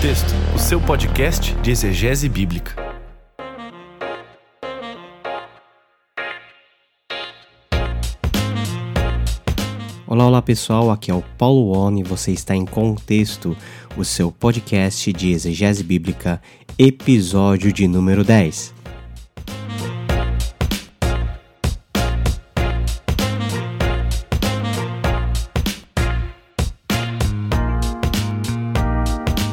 [0.00, 2.74] Contexto, o seu podcast de exegese bíblica.
[10.06, 13.54] Olá, olá pessoal, aqui é o Paulo On e você está em Contexto,
[13.94, 16.40] o seu podcast de exegese bíblica,
[16.78, 18.79] episódio de número 10.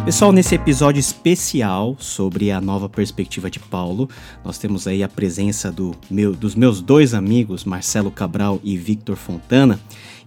[0.07, 4.09] Pessoal, nesse episódio especial sobre a nova perspectiva de Paulo,
[4.41, 9.17] nós temos aí a presença do meu, dos meus dois amigos, Marcelo Cabral e Victor
[9.17, 9.77] Fontana.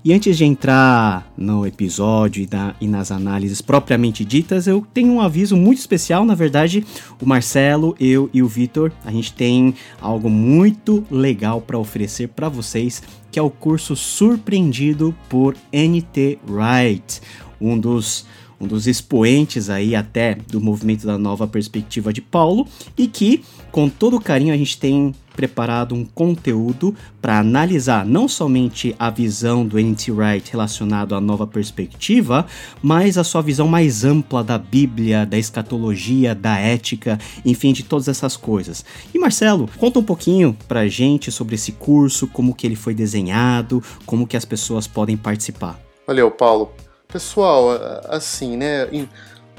[0.05, 5.15] E antes de entrar no episódio e, da, e, nas análises propriamente ditas, eu tenho
[5.15, 6.27] um aviso muito especial.
[6.27, 6.85] Na verdade,
[7.19, 12.51] o Marcelo, eu e o Vitor, a gente tem algo muito legal para oferecer para
[12.51, 17.23] vocês, que é o curso Surpreendido por NT Wright,
[17.59, 18.27] um dos
[18.61, 23.89] um dos expoentes aí até do movimento da nova perspectiva de Paulo e que com
[23.89, 29.79] todo carinho a gente tem preparado um conteúdo para analisar não somente a visão do
[29.79, 30.13] N.T.
[30.13, 32.47] Wright relacionado à nova perspectiva,
[32.83, 38.09] mas a sua visão mais ampla da Bíblia, da escatologia, da ética, enfim, de todas
[38.09, 38.85] essas coisas.
[39.15, 42.93] E Marcelo, conta um pouquinho para a gente sobre esse curso, como que ele foi
[42.93, 45.81] desenhado, como que as pessoas podem participar.
[46.07, 46.71] Valeu, Paulo.
[47.13, 47.71] Pessoal,
[48.09, 48.85] assim, né?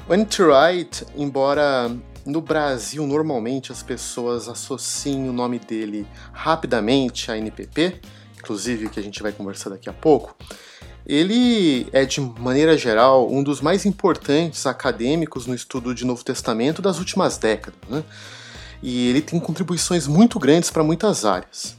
[0.08, 1.94] O Anti-Right, embora
[2.24, 8.00] no Brasil normalmente as pessoas associem o nome dele rapidamente à NPP,
[8.38, 10.34] inclusive que a gente vai conversar daqui a pouco,
[11.06, 16.80] ele é, de maneira geral, um dos mais importantes acadêmicos no estudo de Novo Testamento
[16.80, 17.78] das últimas décadas.
[17.88, 18.02] Né?
[18.82, 21.76] E ele tem contribuições muito grandes para muitas áreas.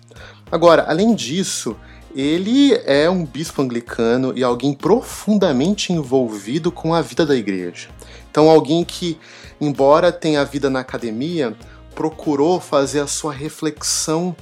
[0.52, 1.75] Agora, além disso,
[2.16, 7.89] ele é um bispo anglicano e alguém profundamente envolvido com a vida da igreja.
[8.30, 9.17] Então, alguém que,
[9.60, 11.55] embora tenha vida na academia,
[11.95, 14.36] procurou fazer a sua reflexão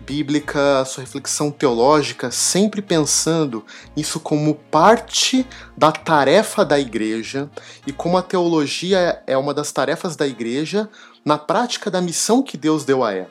[0.00, 3.64] bíblica, a sua reflexão teológica, sempre pensando
[3.96, 5.46] isso como parte
[5.76, 7.48] da tarefa da igreja
[7.86, 10.88] e como a teologia é uma das tarefas da igreja
[11.24, 13.30] na prática da missão que Deus deu a ela.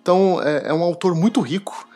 [0.00, 1.86] Então, é, é um autor muito rico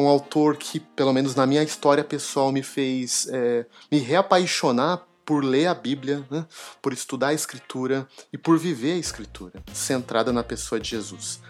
[0.00, 5.44] um autor que, pelo menos na minha história pessoal, me fez é, me reapaixonar por
[5.44, 6.44] ler a Bíblia, né?
[6.82, 11.40] por estudar a Escritura e por viver a Escritura, centrada na pessoa de Jesus.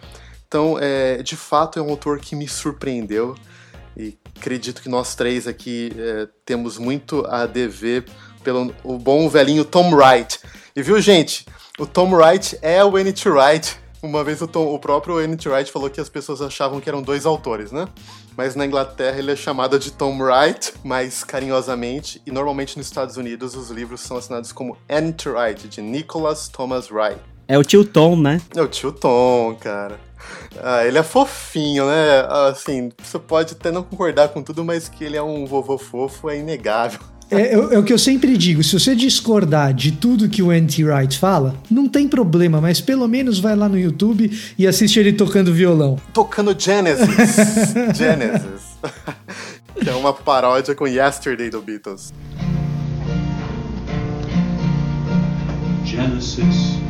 [0.46, 3.36] Então, é, de fato, é um autor que me surpreendeu
[3.96, 8.04] e acredito que nós três aqui é, temos muito a dever
[8.42, 10.40] pelo o bom velhinho Tom Wright.
[10.74, 11.46] E viu, gente?
[11.78, 13.28] O Tom Wright é o N.T.
[13.28, 13.78] Wright.
[14.02, 15.48] Uma vez o, Tom, o próprio N.T.
[15.48, 17.86] Wright falou que as pessoas achavam que eram dois autores, né?
[18.40, 23.18] mas na Inglaterra ele é chamado de Tom Wright, mais carinhosamente, e normalmente nos Estados
[23.18, 27.20] Unidos os livros são assinados como Ant Wright, de Nicholas Thomas Wright.
[27.46, 28.40] É o tio Tom, né?
[28.56, 30.00] É o tio Tom, cara.
[30.62, 32.20] Ah, ele é fofinho, né?
[32.48, 36.30] Assim, você pode até não concordar com tudo, mas que ele é um vovô fofo
[36.30, 37.00] é inegável.
[37.30, 40.50] É, é, é, o que eu sempre digo: se você discordar de tudo que o
[40.50, 45.12] Anti-Wright fala, não tem problema, mas pelo menos vai lá no YouTube e assiste ele
[45.12, 45.96] tocando violão.
[46.12, 47.06] Tocando Genesis.
[47.96, 48.78] Genesis.
[49.80, 52.12] que é uma paródia com Yesterday do Beatles.
[55.84, 56.80] Genesis.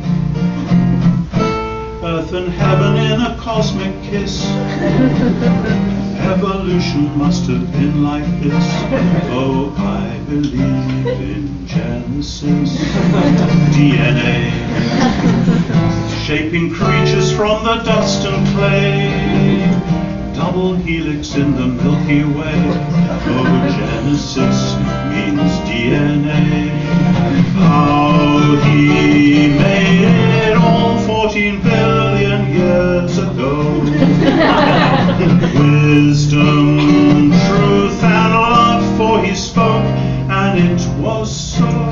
[2.03, 4.41] Earth and heaven in a cosmic kiss.
[6.23, 8.65] Evolution must have been like this.
[9.31, 12.77] Oh, I believe in Genesis.
[13.75, 14.51] DNA.
[16.25, 19.01] Shaping creatures from the dust and clay.
[20.35, 22.53] Double helix in the Milky Way.
[23.33, 24.75] Oh, Genesis
[25.09, 26.69] means DNA.
[27.53, 35.00] How he made it all 14 billion years ago.
[35.21, 36.79] Wisdom,
[37.47, 39.85] truth, and love, for he spoke,
[40.29, 41.91] and it was so.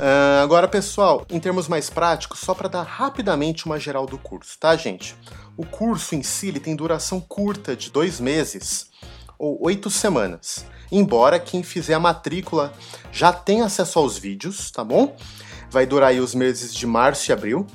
[0.00, 4.58] Uh, agora, pessoal, em termos mais práticos, só para dar rapidamente uma geral do curso,
[4.58, 5.14] tá, gente?
[5.58, 8.90] O curso em si tem duração curta, de dois meses
[9.38, 10.64] ou oito semanas.
[10.90, 12.72] Embora quem fizer a matrícula
[13.12, 15.14] já tenha acesso aos vídeos, tá bom?
[15.70, 17.66] Vai durar aí os meses de março e abril.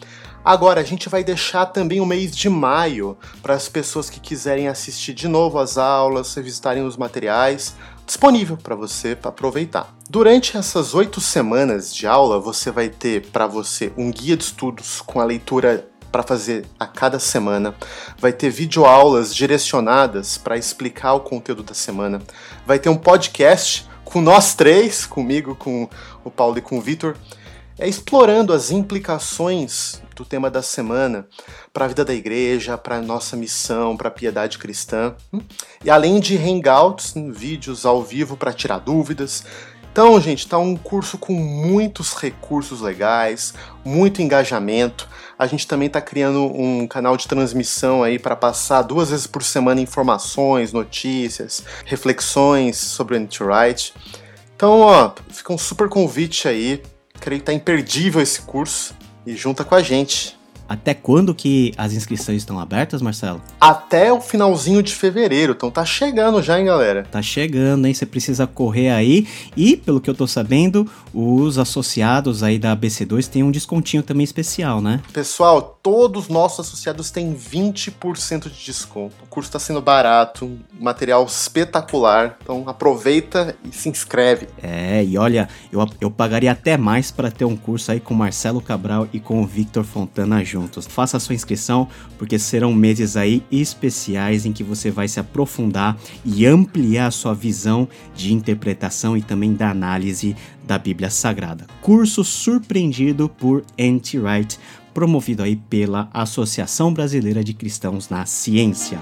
[0.44, 4.68] Agora, a gente vai deixar também o mês de maio para as pessoas que quiserem
[4.68, 7.76] assistir de novo as aulas, revisitarem os materiais,
[8.06, 9.94] disponível para você para aproveitar.
[10.10, 15.02] Durante essas oito semanas de aula, você vai ter para você um guia de estudos
[15.02, 17.76] com a leitura para fazer a cada semana.
[18.18, 22.22] Vai ter videoaulas direcionadas para explicar o conteúdo da semana.
[22.66, 25.90] Vai ter um podcast com nós três, comigo, com
[26.24, 27.16] o Paulo e com o Vitor,
[27.80, 31.28] é explorando as implicações do tema da semana
[31.72, 35.16] para a vida da igreja, para a nossa missão, para a piedade cristã.
[35.32, 35.42] Hum?
[35.84, 39.44] E além de hangouts, vídeos ao vivo para tirar dúvidas.
[39.92, 43.54] Então, gente, está um curso com muitos recursos legais,
[43.84, 45.08] muito engajamento.
[45.40, 49.44] A gente também está criando um canal de transmissão aí para passar duas vezes por
[49.44, 53.94] semana informações, notícias, reflexões sobre o Anti-Right.
[54.56, 56.82] Então, ó, fica um super convite aí.
[57.28, 58.96] Creio que tá imperdível esse curso
[59.26, 60.37] e junta com a gente.
[60.68, 63.42] Até quando que as inscrições estão abertas, Marcelo?
[63.60, 67.08] Até o finalzinho de fevereiro, então tá chegando já, hein, galera?
[67.10, 67.94] Tá chegando, hein?
[67.94, 69.28] Você precisa correr aí.
[69.56, 74.26] E, pelo que eu tô sabendo, os associados aí da BC2 têm um descontinho também
[74.26, 75.02] especial, né?
[75.14, 79.16] Pessoal, todos os nossos associados têm 20% de desconto.
[79.24, 82.38] O curso tá sendo barato, material espetacular.
[82.42, 84.48] Então aproveita e se inscreve.
[84.62, 88.62] É, e olha, eu, eu pagaria até mais para ter um curso aí com Marcelo
[88.62, 90.88] Cabral e com o Victor Fontana juntos juntos.
[90.88, 91.88] Faça a sua inscrição,
[92.18, 95.96] porque serão meses aí especiais em que você vai se aprofundar
[96.26, 101.68] e ampliar a sua visão de interpretação e também da análise da Bíblia Sagrada.
[101.82, 104.60] Curso surpreendido por Anti-Wright,
[104.94, 109.00] promovido aí pela Associação Brasileira de Cristãos na Ciência.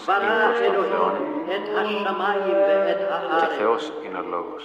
[0.00, 1.08] λόγος είναι προς τον Θεό
[3.40, 4.62] και Θεός είναι ο λόγος.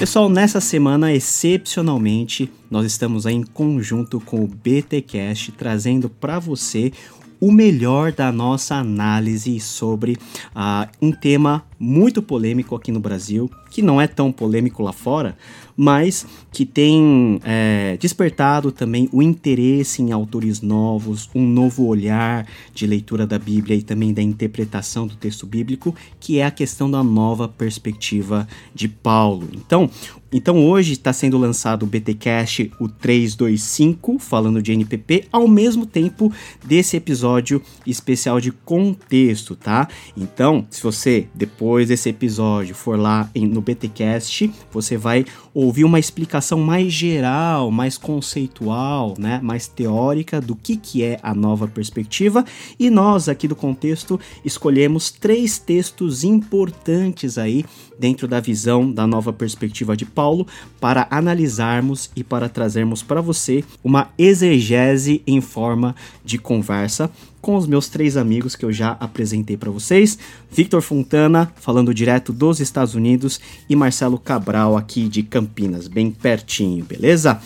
[0.00, 6.92] Pessoal, nessa semana, excepcionalmente, nós estamos aí em conjunto com o BTcast, trazendo para você
[7.40, 10.12] o melhor da nossa análise sobre
[10.54, 15.36] uh, um tema muito polêmico aqui no Brasil, que não é tão polêmico lá fora,
[15.75, 22.85] mas que tem é, despertado também o interesse em autores novos, um novo olhar de
[22.85, 27.03] leitura da Bíblia e também da interpretação do texto bíblico, que é a questão da
[27.03, 29.47] nova perspectiva de Paulo.
[29.53, 29.89] Então,
[30.33, 36.33] então hoje está sendo lançado o BTcast, o 325, falando de NPP, ao mesmo tempo
[36.65, 39.87] desse episódio especial de contexto, tá?
[40.17, 46.59] Então, se você depois desse episódio for lá no BTcast, você vai ouvir uma explicação
[46.59, 52.43] mais geral, mais conceitual, né, mais teórica do que, que é a nova perspectiva.
[52.79, 57.63] E nós aqui do contexto escolhemos três textos importantes aí
[57.97, 60.47] dentro da visão da nova perspectiva de Paulo
[60.79, 67.09] para analisarmos e para trazermos para você uma exegese em forma de conversa
[67.43, 70.17] com os meus três amigos que eu já apresentei para vocês:
[70.49, 76.85] Victor Fontana, falando direto dos Estados Unidos, e Marcelo Cabral, aqui de Campinas, bem pertinho,
[76.85, 77.39] beleza?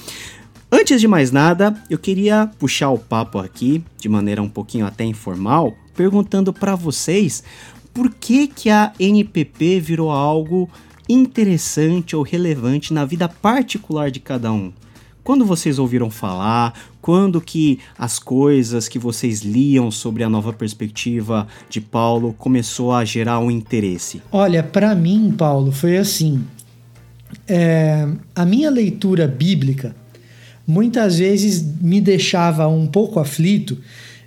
[0.71, 5.03] Antes de mais nada, eu queria puxar o papo aqui, de maneira um pouquinho até
[5.03, 7.43] informal, perguntando para vocês
[7.97, 10.69] por que, que a NPP virou algo
[11.09, 14.71] interessante ou relevante na vida particular de cada um.
[15.23, 21.47] Quando vocês ouviram falar, quando que as coisas que vocês liam sobre a nova perspectiva
[21.71, 24.21] de Paulo começou a gerar um interesse?
[24.31, 26.43] Olha, para mim, Paulo, foi assim.
[27.47, 29.95] É, a minha leitura bíblica
[30.67, 33.75] muitas vezes me deixava um pouco aflito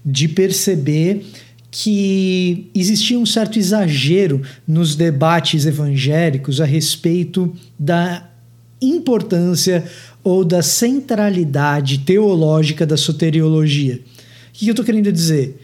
[0.04, 1.24] de perceber
[1.70, 8.28] que existia um certo exagero nos debates evangélicos a respeito da
[8.82, 9.84] importância
[10.24, 13.96] ou da centralidade teológica da soteriologia.
[13.96, 15.58] O que eu estou querendo dizer?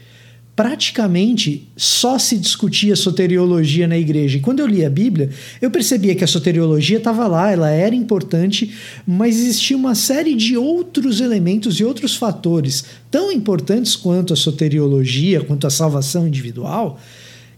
[0.57, 4.39] Praticamente só se discutia soteriologia na igreja.
[4.39, 5.29] E quando eu li a Bíblia,
[5.61, 8.75] eu percebia que a soteriologia estava lá, ela era importante,
[9.07, 15.43] mas existia uma série de outros elementos e outros fatores tão importantes quanto a soteriologia,
[15.43, 16.99] quanto a salvação individual.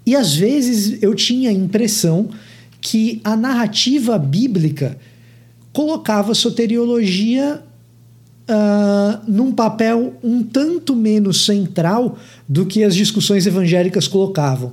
[0.04, 2.30] E às vezes eu tinha a impressão
[2.80, 4.98] que a narrativa bíblica
[5.72, 7.62] colocava a soteriologia
[8.48, 14.72] uh, num papel um tanto menos central do que as discussões evangélicas colocavam.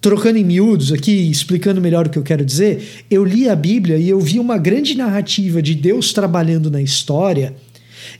[0.00, 3.96] Trocando em miúdos aqui, explicando melhor o que eu quero dizer, eu li a Bíblia
[3.96, 7.54] e eu vi uma grande narrativa de Deus trabalhando na história.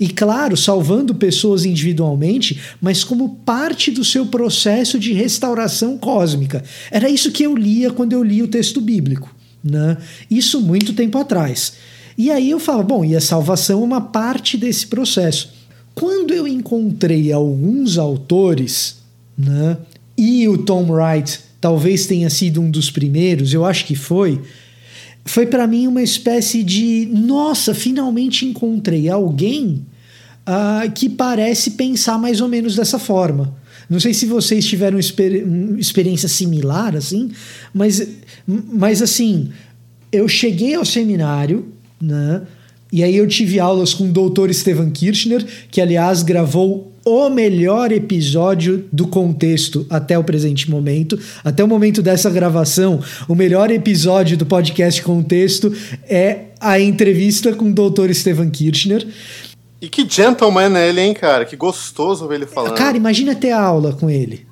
[0.01, 6.65] E claro, salvando pessoas individualmente, mas como parte do seu processo de restauração cósmica.
[6.91, 9.35] Era isso que eu lia quando eu li o texto bíblico.
[9.63, 9.97] Né?
[10.31, 11.75] Isso muito tempo atrás.
[12.19, 15.56] E aí eu falo, bom, e a salvação é uma parte desse processo.
[15.97, 18.99] Quando eu encontrei alguns autores,
[19.37, 19.79] né,
[20.17, 24.39] e o Tom Wright talvez tenha sido um dos primeiros, eu acho que foi,
[25.25, 29.87] foi para mim uma espécie de nossa, finalmente encontrei alguém
[30.47, 33.57] uh, que parece pensar mais ou menos dessa forma.
[33.89, 37.31] Não sei se vocês tiveram exper uma experiência similar, assim,
[37.73, 38.07] mas,
[38.47, 39.49] mas assim,
[40.13, 42.43] eu cheguei ao seminário, né?
[42.97, 47.93] E aí eu tive aulas com o doutor Stephen Kirchner, que aliás gravou o melhor
[47.93, 51.19] episódio do contexto até o presente momento.
[51.45, 52.99] Até o momento dessa gravação,
[53.29, 55.71] o melhor episódio do podcast Contexto
[56.09, 59.07] é a entrevista com o doutor Stephen Kirchner.
[59.79, 61.45] E que gentleman é ele, hein, cara?
[61.45, 62.79] Que gostoso ver ele falando.
[62.79, 64.47] Cara, imagina ter aula com ele.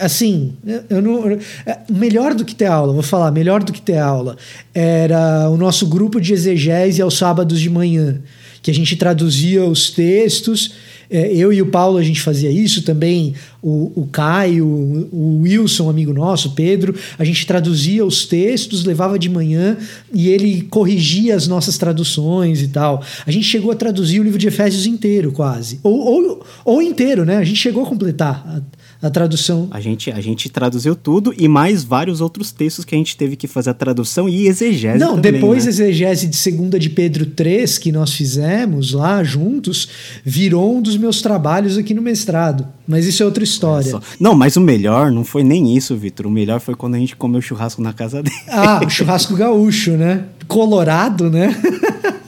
[0.00, 0.54] Assim,
[0.88, 1.30] eu não.
[1.66, 4.36] É, melhor do que ter aula, vou falar, melhor do que ter aula,
[4.74, 8.20] era o nosso grupo de exegese aos sábados de manhã,
[8.62, 10.72] que a gente traduzia os textos
[11.10, 15.90] é, eu e o Paulo a gente fazia isso também, o, o Caio, o Wilson,
[15.90, 19.76] amigo nosso, Pedro, a gente traduzia os textos, levava de manhã
[20.14, 23.02] e ele corrigia as nossas traduções e tal.
[23.26, 25.80] A gente chegou a traduzir o livro de Efésios inteiro, quase.
[25.82, 27.38] Ou, ou, ou inteiro, né?
[27.38, 28.44] A gente chegou a completar.
[28.46, 29.68] A, a tradução.
[29.70, 33.34] A gente, a gente traduziu tudo e mais vários outros textos que a gente teve
[33.34, 34.98] que fazer a tradução e exegese.
[34.98, 35.70] Não, também, depois né?
[35.70, 39.88] exegese de segunda de Pedro 3 que nós fizemos lá juntos,
[40.24, 42.66] virou um dos meus trabalhos aqui no mestrado.
[42.86, 43.96] Mas isso é outra história.
[43.96, 46.26] É não, mas o melhor não foi nem isso, Vitor.
[46.26, 48.36] O melhor foi quando a gente comeu churrasco na casa dele.
[48.52, 50.24] Ah, o churrasco gaúcho, né?
[50.46, 51.56] Colorado, né?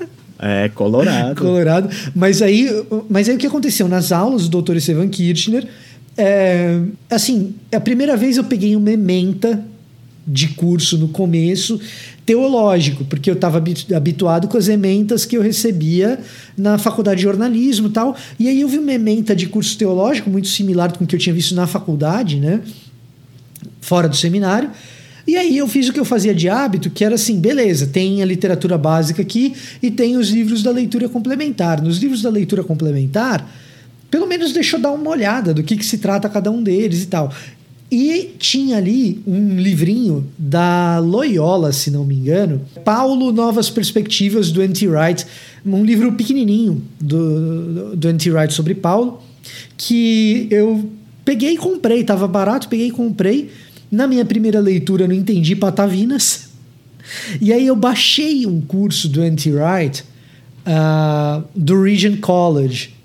[0.45, 1.41] É, colorado.
[1.41, 1.88] colorado.
[2.17, 2.69] Mas aí,
[3.09, 3.87] mas aí o que aconteceu?
[3.87, 4.75] Nas aulas do Dr.
[4.75, 5.69] Estevan Kirchner,
[6.16, 9.64] é, assim, a primeira vez eu peguei uma ementa
[10.26, 11.81] de curso no começo
[12.25, 13.62] teológico, porque eu estava
[13.95, 16.21] habituado com as ementas que eu recebia
[16.57, 18.16] na faculdade de jornalismo e tal.
[18.38, 21.19] E aí eu vi uma ementa de curso teológico muito similar com o que eu
[21.19, 22.61] tinha visto na faculdade, né?
[23.81, 24.71] Fora do seminário.
[25.26, 28.23] E aí eu fiz o que eu fazia de hábito, que era assim, beleza, tem
[28.23, 31.81] a literatura básica aqui e tem os livros da leitura complementar.
[31.81, 33.49] Nos livros da leitura complementar,
[34.12, 37.07] pelo menos deixou dar uma olhada do que, que se trata cada um deles e
[37.07, 37.33] tal.
[37.90, 44.62] E tinha ali um livrinho da Loyola, se não me engano, Paulo Novas Perspectivas do
[44.62, 44.87] N.T.
[44.87, 45.26] Wright,
[45.64, 48.31] um livro pequenininho do, do N.T.
[48.31, 49.23] Wright sobre Paulo,
[49.78, 50.90] que eu
[51.25, 53.50] peguei e comprei, estava barato, peguei e comprei.
[53.90, 56.50] Na minha primeira leitura não entendi patavinas.
[57.40, 59.52] E aí eu baixei um curso do N.T.
[59.52, 60.04] Wright
[60.66, 63.01] uh, do Regent College,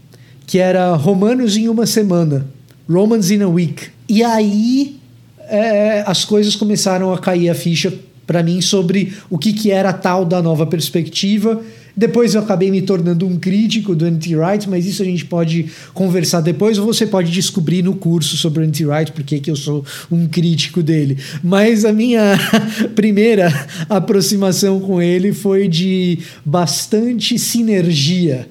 [0.48, 2.48] que era Romanos em uma semana,
[2.90, 3.90] Romans in a Week.
[4.08, 4.98] E aí
[5.42, 7.94] é, as coisas começaram a cair a ficha
[8.26, 11.62] para mim sobre o que, que era tal da nova perspectiva.
[11.96, 16.42] Depois eu acabei me tornando um crítico do anti-right, mas isso a gente pode conversar
[16.42, 20.28] depois, ou você pode descobrir no curso sobre o anti-right porque que eu sou um
[20.28, 21.18] crítico dele.
[21.44, 22.38] Mas a minha
[22.96, 23.52] primeira
[23.90, 28.48] aproximação com ele foi de bastante sinergia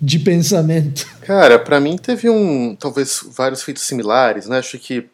[0.00, 1.06] de pensamento?
[1.22, 4.58] Cara, para mim teve um, talvez vários feitos similares, né?
[4.58, 5.08] Acho que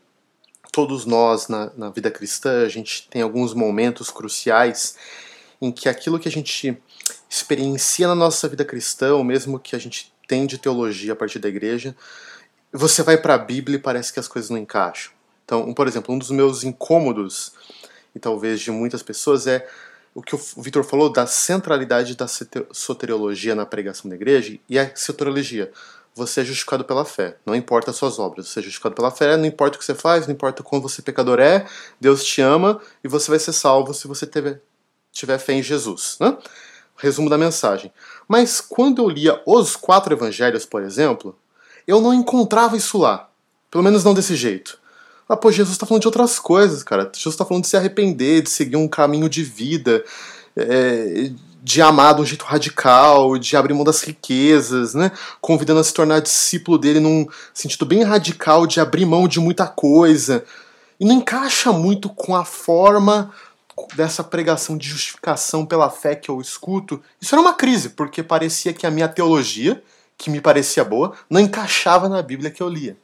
[0.73, 4.97] todos nós na, na vida cristã, a gente tem alguns momentos cruciais
[5.61, 6.77] em que aquilo que a gente
[7.31, 11.39] experiencia na nossa vida cristã, ou mesmo que a gente tem de teologia a partir
[11.39, 11.97] da igreja,
[12.73, 15.13] você vai para a Bíblia e parece que as coisas não encaixam.
[15.45, 17.53] Então, por exemplo, um dos meus incômodos,
[18.15, 19.67] e talvez de muitas pessoas, é
[20.15, 22.27] o que o Vitor falou da centralidade da
[22.71, 25.73] soteriologia na pregação da igreja e a soteriologia.
[26.15, 28.47] Você é justificado pela fé, não importa as suas obras.
[28.47, 31.03] Você é justificado pela fé, não importa o que você faz, não importa quando você
[31.03, 31.67] pecador é,
[32.01, 34.63] Deus te ama e você vai ser salvo se você tiver,
[35.11, 36.17] tiver fé em Jesus.
[36.21, 36.39] Né?
[36.97, 37.93] Resumo da mensagem.
[38.29, 41.37] Mas quando eu lia os quatro evangelhos, por exemplo,
[41.85, 43.29] eu não encontrava isso lá.
[43.69, 44.79] Pelo menos não desse jeito.
[45.35, 47.11] Ah, pô, Jesus está falando de outras coisas, cara.
[47.13, 50.05] Jesus está falando de se arrepender, de seguir um caminho de vida,
[50.57, 55.11] é, de amar de um jeito radical, de abrir mão das riquezas, né?
[55.41, 59.67] Convidando a se tornar discípulo dele num sentido bem radical, de abrir mão de muita
[59.67, 60.45] coisa.
[61.01, 63.33] E não encaixa muito com a forma
[63.97, 67.03] dessa pregação de justificação pela fé que eu escuto.
[67.21, 69.83] Isso era uma crise, porque parecia que a minha teologia,
[70.17, 72.97] que me parecia boa, não encaixava na Bíblia que eu lia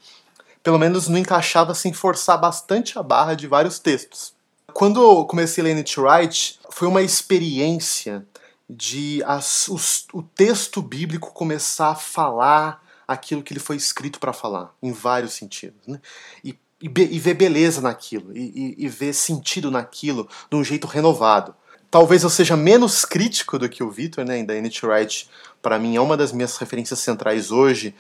[0.62, 4.34] pelo menos não encaixava sem forçar bastante a barra de vários textos.
[4.72, 8.24] Quando eu comecei a ler Nietzsche Wright, foi uma experiência
[8.68, 14.32] de as, os, o texto bíblico começar a falar aquilo que ele foi escrito para
[14.32, 15.84] falar, em vários sentidos.
[15.86, 16.00] Né?
[16.44, 16.50] E,
[16.80, 21.54] e, e, ver beleza naquilo, e, e, ver sentido naquilo de um jeito renovado.
[21.90, 24.34] Talvez eu seja menos crítico do que o Victor, né?
[24.34, 25.28] ainda Nietzsche Wright,
[25.60, 27.94] para mim, é uma das minhas referências centrais hoje,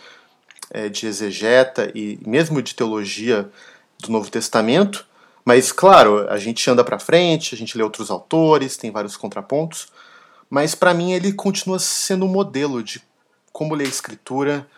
[0.70, 3.50] é, de exegeta e mesmo de teologia
[4.00, 5.06] do Novo Testamento,
[5.44, 9.88] Mas, claro, a gente anda para frente, a gente lê outros autores, tem vários contrapontos,
[10.48, 13.00] mas para mim ele continua sendo um modelo de
[13.52, 14.68] como ler a escritura,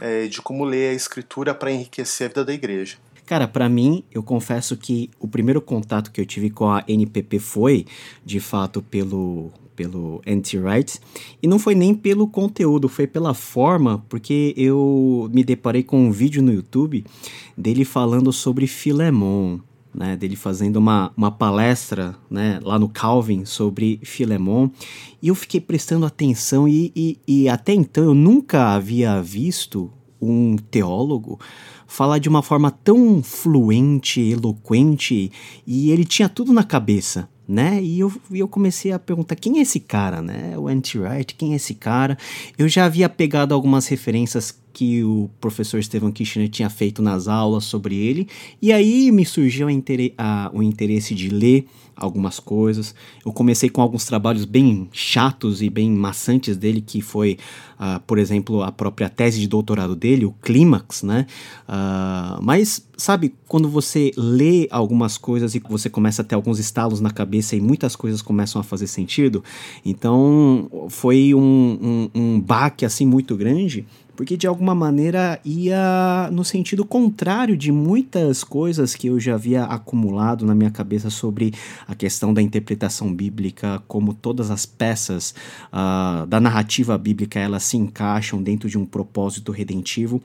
[0.00, 2.98] é, de como ler a escritura para enriquecer a vida da igreja.
[3.24, 7.40] Cara, para mim, eu confesso que o primeiro contato que eu tive com a NPP
[7.40, 7.86] foi,
[8.24, 11.00] de fato, pelo pelo anti-rights.
[11.42, 16.10] E não foi nem pelo conteúdo, foi pela forma, porque eu me deparei com um
[16.10, 17.04] vídeo no YouTube
[17.56, 19.58] dele falando sobre Filemon,
[19.94, 24.68] né, dele fazendo uma, uma palestra né, lá no Calvin sobre Filemon,
[25.22, 29.90] e eu fiquei prestando atenção, e, e, e até então eu nunca havia visto
[30.20, 31.38] um teólogo
[31.96, 35.32] falar de uma forma tão fluente, eloquente,
[35.66, 37.82] e ele tinha tudo na cabeça, né?
[37.82, 40.58] E eu, eu comecei a perguntar quem é esse cara, né?
[40.58, 42.18] O Anti-Wright, quem é esse cara?
[42.58, 47.64] Eu já havia pegado algumas referências que o professor Stephen Kirchner tinha feito nas aulas
[47.64, 48.28] sobre ele,
[48.60, 49.70] e aí me surgiu a,
[50.18, 52.94] a, o interesse de ler algumas coisas.
[53.24, 57.38] Eu comecei com alguns trabalhos bem chatos e bem maçantes dele, que foi,
[57.80, 61.26] uh, por exemplo, a própria tese de doutorado dele, o Clímax, né?
[61.66, 67.00] Uh, mas, sabe, quando você lê algumas coisas e você começa a ter alguns estalos
[67.00, 69.42] na cabeça e muitas coisas começam a fazer sentido,
[69.84, 73.86] então foi um, um, um baque assim muito grande
[74.16, 79.64] porque de alguma maneira ia no sentido contrário de muitas coisas que eu já havia
[79.64, 81.52] acumulado na minha cabeça sobre
[81.86, 85.34] a questão da interpretação bíblica, como todas as peças
[85.72, 90.22] uh, da narrativa bíblica elas se encaixam dentro de um propósito redentivo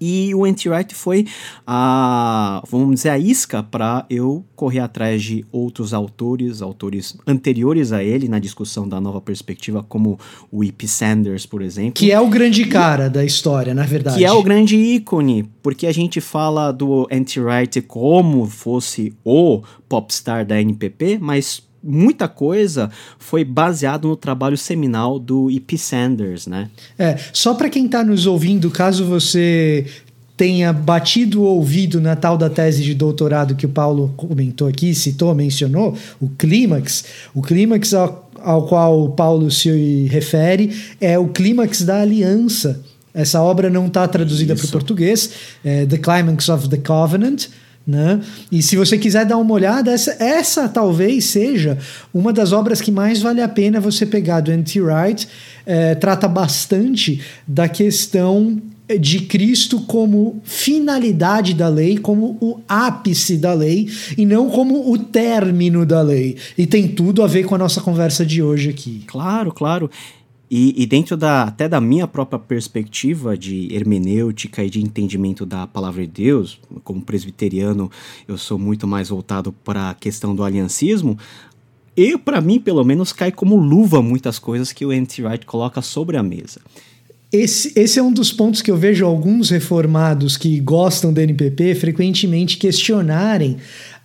[0.00, 1.26] e o Anti-Write foi
[1.66, 8.02] a, vamos dizer, a isca para eu correr atrás de outros autores, autores anteriores a
[8.02, 10.18] ele na discussão da nova perspectiva, como
[10.50, 10.86] o E.P.
[10.86, 11.92] Sanders, por exemplo.
[11.94, 14.16] Que é o grande cara e, da história, na verdade.
[14.16, 20.46] Que é o grande ícone, porque a gente fala do Anti-Write como fosse o popstar
[20.46, 25.78] da NPP, mas muita coisa foi baseado no trabalho seminal do E.P.
[25.78, 26.68] Sanders, né?
[26.98, 29.86] É, só para quem está nos ouvindo, caso você
[30.40, 34.94] tenha batido o ouvido na tal da tese de doutorado que o Paulo comentou aqui,
[34.94, 41.28] citou, mencionou, o clímax, o clímax ao, ao qual o Paulo se refere é o
[41.28, 42.82] clímax da aliança.
[43.12, 45.30] Essa obra não está traduzida para o português,
[45.62, 47.48] é The Climax of the Covenant,
[47.86, 48.20] né?
[48.52, 51.78] E se você quiser dar uma olhada, essa, essa talvez seja
[52.12, 54.80] uma das obras que mais vale a pena você pegar do N.T.
[54.80, 55.28] Wright.
[55.66, 58.60] É, trata bastante da questão
[58.98, 64.98] de Cristo como finalidade da lei, como o ápice da lei e não como o
[64.98, 66.36] término da lei.
[66.56, 69.02] E tem tudo a ver com a nossa conversa de hoje aqui.
[69.06, 69.90] Claro, claro.
[70.50, 75.64] E, e, dentro da, até da minha própria perspectiva de hermenêutica e de entendimento da
[75.64, 77.88] palavra de Deus, como presbiteriano,
[78.26, 81.16] eu sou muito mais voltado para a questão do aliancismo.
[81.96, 85.22] E, para mim, pelo menos, cai como luva muitas coisas que o N.T.
[85.22, 86.60] Wright coloca sobre a mesa.
[87.32, 91.76] Esse, esse é um dos pontos que eu vejo alguns reformados que gostam da NPP
[91.76, 93.56] frequentemente questionarem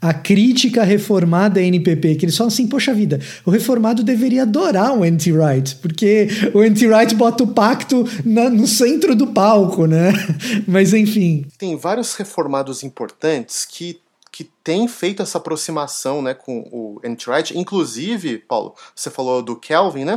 [0.01, 4.97] a crítica reformada à NPP, que eles falam assim, poxa vida, o reformado deveria adorar
[4.97, 10.11] o anti-right, porque o anti-right bota o pacto na, no centro do palco, né?
[10.67, 11.45] Mas enfim.
[11.57, 13.99] Tem vários reformados importantes que
[14.31, 17.57] que têm feito essa aproximação né, com o anti-right.
[17.57, 20.15] Inclusive, Paulo, você falou do Kelvin, né?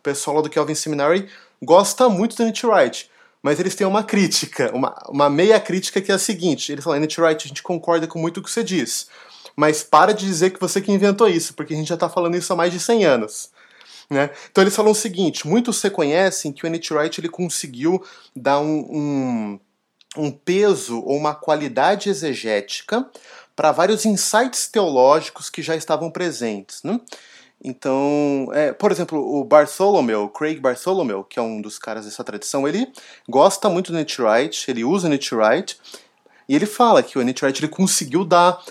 [0.00, 1.28] O pessoal lá do Kelvin Seminary
[1.62, 3.10] gosta muito do anti-right
[3.42, 7.00] mas eles têm uma crítica, uma, uma meia crítica que é a seguinte: eles falam,
[7.00, 9.08] Wright, a gente concorda com muito o que você diz,
[9.56, 12.36] mas para de dizer que você que inventou isso, porque a gente já está falando
[12.36, 13.50] isso há mais de 100 anos.
[14.10, 14.30] Né?
[14.50, 16.94] Então eles falam o seguinte: muitos reconhecem que o N.T.
[16.94, 18.02] Wright ele conseguiu
[18.34, 19.60] dar um, um,
[20.16, 23.08] um peso ou uma qualidade exegética
[23.54, 26.82] para vários insights teológicos que já estavam presentes.
[26.82, 26.98] Né?
[27.62, 32.68] Então, é, por exemplo, o Bartholomew, Craig Bartholomew, que é um dos caras dessa tradição,
[32.68, 32.90] ele
[33.28, 34.22] gosta muito do Nietzsche
[34.70, 35.76] ele usa Nietzsche Wright,
[36.48, 38.62] e ele fala que o Nietzsche ele conseguiu dar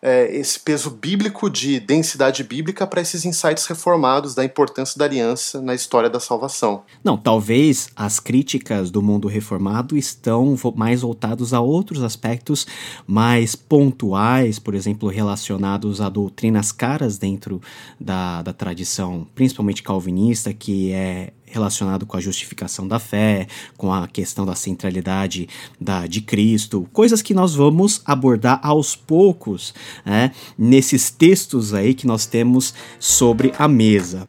[0.00, 5.60] é, esse peso bíblico de densidade bíblica para esses insights reformados da importância da aliança
[5.60, 6.82] na história da salvação.
[7.02, 12.66] Não, talvez as críticas do mundo reformado estão mais voltados a outros aspectos
[13.06, 17.60] mais pontuais, por exemplo, relacionados a doutrinas caras dentro
[18.00, 24.06] da, da tradição, principalmente calvinista, que é relacionado com a justificação da fé, com a
[24.06, 25.48] questão da centralidade
[25.80, 32.06] da, de Cristo, coisas que nós vamos abordar aos poucos né, nesses textos aí que
[32.06, 34.26] nós temos sobre a mesa.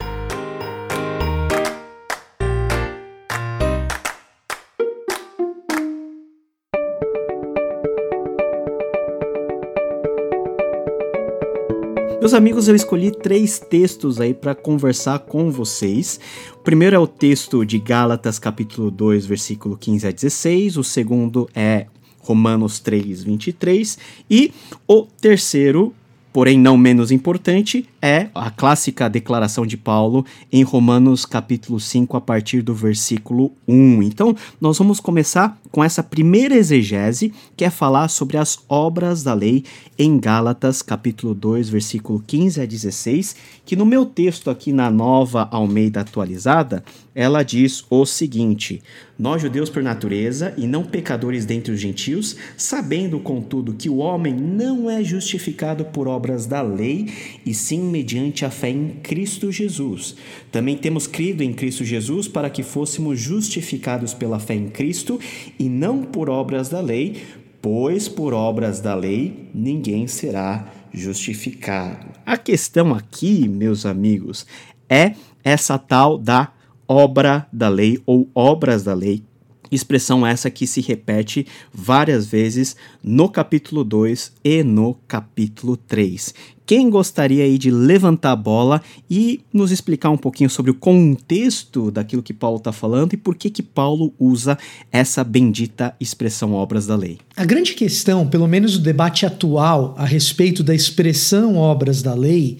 [12.20, 16.20] Meus amigos, eu escolhi três textos aí para conversar com vocês.
[16.54, 20.76] O primeiro é o texto de Gálatas, capítulo 2, versículo 15 a 16.
[20.76, 21.86] O segundo é
[22.20, 23.98] Romanos 3, 23.
[24.30, 24.52] E
[24.86, 25.96] o terceiro
[26.32, 32.22] porém não menos importante, é a clássica declaração de Paulo em Romanos capítulo 5, a
[32.22, 34.04] partir do versículo 1.
[34.04, 39.34] Então, nós vamos começar com essa primeira exegese, que é falar sobre as obras da
[39.34, 39.64] lei
[39.98, 45.48] em Gálatas capítulo 2, versículo 15 a 16, que no meu texto aqui na Nova
[45.52, 48.82] Almeida atualizada, ela diz o seguinte:
[49.18, 54.34] Nós judeus por natureza e não pecadores dentre os gentios, sabendo contudo que o homem
[54.34, 57.12] não é justificado por obras da lei,
[57.46, 60.16] e sim mediante a fé em Cristo Jesus.
[60.52, 65.20] Também temos crido em Cristo Jesus para que fôssemos justificados pela fé em Cristo
[65.60, 67.22] e não por obras da lei,
[67.62, 72.08] pois por obras da lei ninguém será justificado.
[72.26, 74.48] A questão aqui, meus amigos,
[74.89, 76.52] é essa tal da
[76.88, 79.24] obra da lei ou obras da lei.
[79.72, 86.34] Expressão essa que se repete várias vezes no capítulo 2 e no capítulo 3.
[86.66, 91.90] Quem gostaria aí de levantar a bola e nos explicar um pouquinho sobre o contexto
[91.90, 94.58] daquilo que Paulo está falando e por que que Paulo usa
[94.92, 97.18] essa bendita expressão obras da lei?
[97.36, 102.60] A grande questão, pelo menos o debate atual a respeito da expressão obras da lei,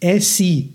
[0.00, 0.72] é se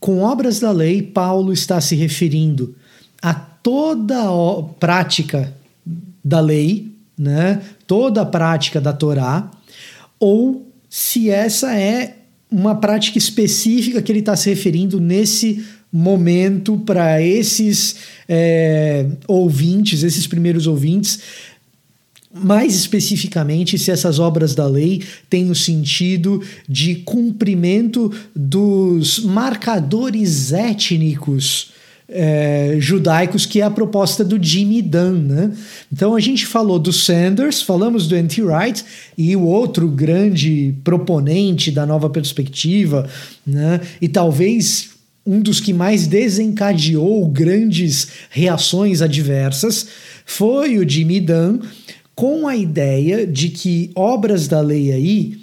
[0.00, 2.74] com obras da lei, Paulo está se referindo
[3.20, 5.52] a toda a prática
[6.24, 7.62] da lei, né?
[7.86, 9.50] toda a prática da Torá,
[10.20, 12.16] ou se essa é
[12.50, 17.96] uma prática específica que ele está se referindo nesse momento para esses
[18.28, 21.20] é, ouvintes, esses primeiros ouvintes,
[22.32, 31.72] mais especificamente, se essas obras da lei têm o sentido de cumprimento dos marcadores étnicos
[32.08, 35.22] é, judaicos, que é a proposta do Jimmy Dunn.
[35.22, 35.52] Né?
[35.92, 38.42] Então a gente falou do Sanders, falamos do N.T.
[38.42, 38.84] Wright
[39.16, 43.08] e o outro grande proponente da nova perspectiva,
[43.46, 43.80] né?
[44.00, 44.90] e talvez
[45.26, 49.86] um dos que mais desencadeou grandes reações adversas
[50.24, 51.60] foi o Jimmy Dunn
[52.14, 55.38] com a ideia de que obras da lei aí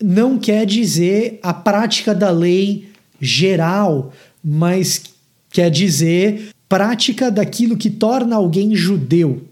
[0.00, 2.88] não quer dizer a prática da lei
[3.20, 5.02] geral, mas
[5.58, 9.42] quer dizer prática daquilo que torna alguém judeu.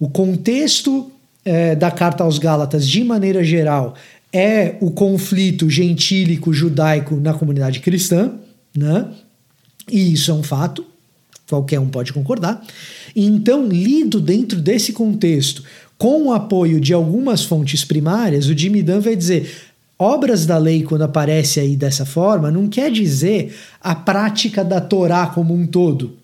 [0.00, 1.12] O contexto
[1.44, 3.94] é, da carta aos Gálatas, de maneira geral,
[4.32, 8.32] é o conflito gentílico judaico na comunidade cristã,
[8.74, 9.08] né?
[9.92, 10.86] E isso é um fato,
[11.46, 12.64] qualquer um pode concordar.
[13.14, 15.62] Então, lido dentro desse contexto,
[15.98, 19.50] com o apoio de algumas fontes primárias, o Jimmy vai dizer:
[19.98, 25.26] obras da lei, quando aparece aí dessa forma, não quer dizer a prática da Torá
[25.26, 26.16] como um todo.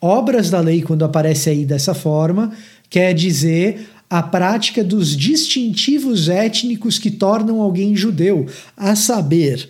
[0.00, 2.52] Obras da lei, quando aparece aí dessa forma,
[2.90, 9.68] quer dizer a prática dos distintivos étnicos que tornam alguém judeu, a saber,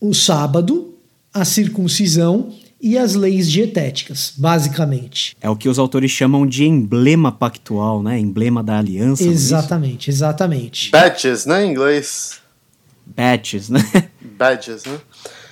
[0.00, 0.94] o sábado,
[1.32, 5.36] a circuncisão e as leis dietéticas, basicamente.
[5.40, 8.18] É o que os autores chamam de emblema pactual, né?
[8.18, 9.22] Emblema da aliança.
[9.22, 10.90] É exatamente, exatamente.
[10.90, 12.40] Badges, né, em inglês?
[13.06, 13.80] Badges, né?
[14.36, 14.98] Badges, né?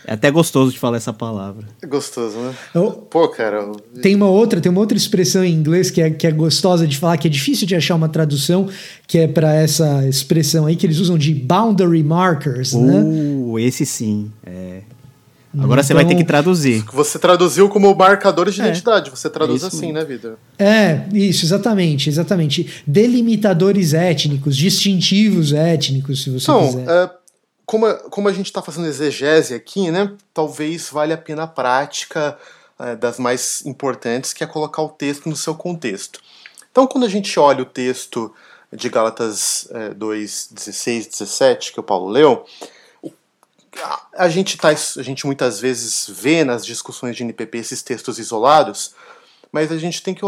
[0.04, 1.68] É até gostoso de falar essa palavra.
[1.80, 2.52] É gostoso, né?
[2.74, 3.70] Eu, Pô, cara.
[4.02, 6.98] tem uma outra, tem uma outra expressão em inglês que é, que é gostosa de
[6.98, 8.68] falar, que é difícil de achar uma tradução,
[9.06, 13.04] que é para essa expressão aí que eles usam de boundary markers, né?
[13.04, 14.32] Uh, esse sim.
[14.44, 14.80] É.
[15.58, 16.84] Agora você vai ter Então- que traduzir.
[16.92, 18.64] Você traduziu como marcadores de É.
[18.66, 19.10] identidade.
[19.10, 20.38] Você traduz É isso assim, né, vida?
[20.58, 22.82] É, isso, exatamente, exatamente.
[22.86, 26.88] Delimitadores étnicos, distintivos étnicos, se você Então, quiser.
[26.88, 27.10] é,
[27.66, 30.12] como, a- como a gente está fazendo exegese aqui, né?
[30.32, 32.36] Talvez valha a pena a prática
[32.82, 36.18] é, das mais importantes, que é colocar o texto no seu contexto.
[36.72, 38.32] Então, quando a gente olha o texto
[38.72, 42.42] de Gálatas é, 2, 16, 17, que o Paulo leu,
[44.16, 48.94] a- gente, tá, a gente muitas vezes vê nas discussões de NPP esses textos isolados,
[49.52, 50.22] mas a gente tem que.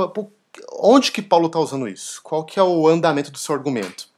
[0.72, 2.20] Onde que Paulo está usando isso?
[2.22, 4.09] Qual que é o andamento do seu argumento?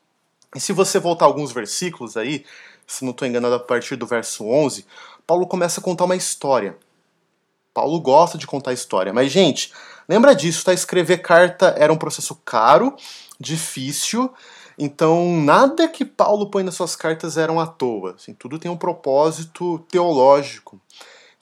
[0.54, 2.44] E se você voltar alguns versículos aí,
[2.86, 4.86] se não estou enganado, a partir do verso 11,
[5.26, 6.76] Paulo começa a contar uma história.
[7.72, 9.12] Paulo gosta de contar história.
[9.12, 9.72] Mas, gente,
[10.08, 10.72] lembra disso, tá?
[10.72, 12.94] Escrever carta era um processo caro,
[13.38, 14.32] difícil.
[14.78, 18.14] Então, nada que Paulo põe nas suas cartas eram à toa.
[18.16, 20.80] Assim, tudo tem um propósito teológico.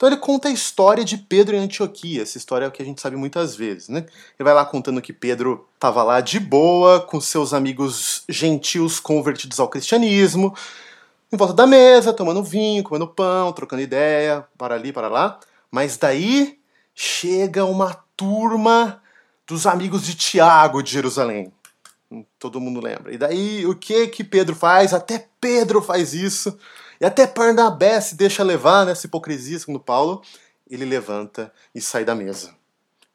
[0.03, 2.85] Então ele conta a história de Pedro em Antioquia, essa história é o que a
[2.85, 3.99] gente sabe muitas vezes, né?
[4.01, 9.61] Ele vai lá contando que Pedro estava lá de boa, com seus amigos gentios convertidos
[9.61, 10.57] ao cristianismo,
[11.33, 15.39] em volta da mesa, tomando vinho, comendo pão, trocando ideia, para ali, para lá.
[15.71, 16.59] Mas daí
[16.93, 19.01] chega uma turma
[19.47, 21.53] dos amigos de Tiago de Jerusalém.
[22.39, 23.13] Todo mundo lembra.
[23.13, 24.93] E daí o que que Pedro faz?
[24.93, 26.59] Até Pedro faz isso.
[27.01, 30.23] E até Barnabé se deixa levar nessa hipocrisia, segundo Paulo.
[30.71, 32.55] Ele levanta e sai da mesa.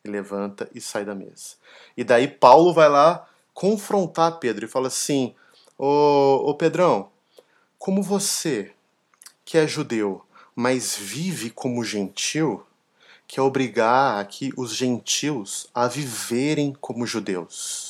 [0.03, 1.55] Ele levanta e sai da mesa.
[1.95, 5.33] E daí Paulo vai lá confrontar Pedro e fala assim:
[5.77, 7.09] Ô, ô Pedrão,
[7.77, 8.71] como você,
[9.45, 10.23] que é judeu,
[10.55, 12.65] mas vive como gentil,
[13.27, 17.86] quer obrigar aqui os gentios a viverem como judeus.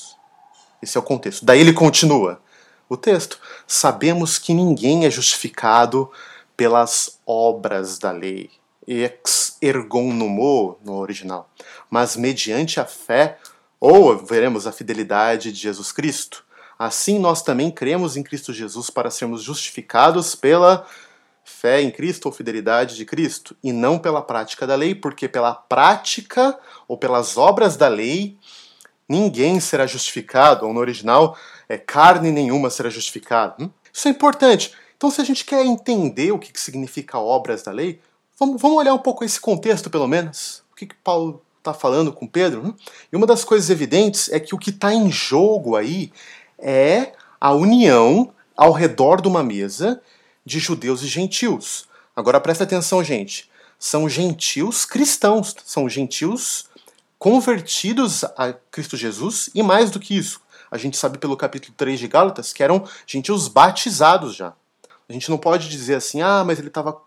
[0.81, 1.45] Esse é o contexto.
[1.45, 2.41] Daí ele continua
[2.89, 3.39] o texto.
[3.65, 6.11] Sabemos que ninguém é justificado
[6.55, 8.49] pelas obras da lei,
[8.87, 11.49] ex ergon nomo no original,
[11.89, 13.37] mas mediante a fé,
[13.79, 16.43] ou veremos a fidelidade de Jesus Cristo.
[16.79, 20.85] Assim nós também cremos em Cristo Jesus para sermos justificados pela
[21.43, 25.53] fé em Cristo ou fidelidade de Cristo, e não pela prática da lei, porque pela
[25.53, 28.37] prática ou pelas obras da lei
[29.07, 31.37] ninguém será justificado, ou no original,
[31.69, 33.55] é, carne nenhuma será justificada.
[33.59, 33.69] Hum?
[33.91, 34.73] Isso é importante.
[34.95, 37.99] Então, se a gente quer entender o que, significa obras da lei,
[38.39, 40.63] vamos, olhar um pouco esse contexto, pelo menos.
[40.71, 42.67] O que, que Paulo está falando com Pedro?
[42.67, 42.73] Hum?
[43.11, 46.11] E uma das coisas evidentes é que o que está em jogo aí
[46.57, 50.01] é a união ao redor de uma mesa
[50.43, 51.87] de judeus e gentios.
[52.15, 53.49] Agora presta atenção, gente.
[53.77, 56.65] São gentios cristãos, são gentios
[57.17, 60.41] convertidos a Cristo Jesus e mais do que isso.
[60.69, 64.53] A gente sabe pelo capítulo 3 de Gálatas que eram gentios batizados já.
[65.09, 67.01] A gente não pode dizer assim, ah, mas ele estava,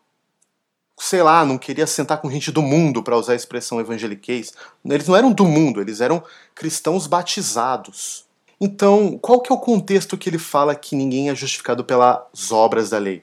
[0.99, 4.55] sei lá, não queria sentar com gente do mundo, para usar a expressão evangeliquez.
[4.85, 6.23] Eles não eram do mundo, eles eram
[6.55, 8.25] cristãos batizados.
[8.59, 12.91] Então, qual que é o contexto que ele fala que ninguém é justificado pelas obras
[12.91, 13.23] da lei?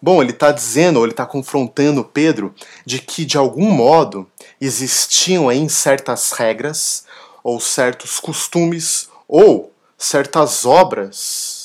[0.00, 2.54] Bom, ele está dizendo, ou ele está confrontando Pedro,
[2.86, 7.04] de que de algum modo existiam aí certas regras,
[7.42, 11.58] ou certos costumes, ou certas obras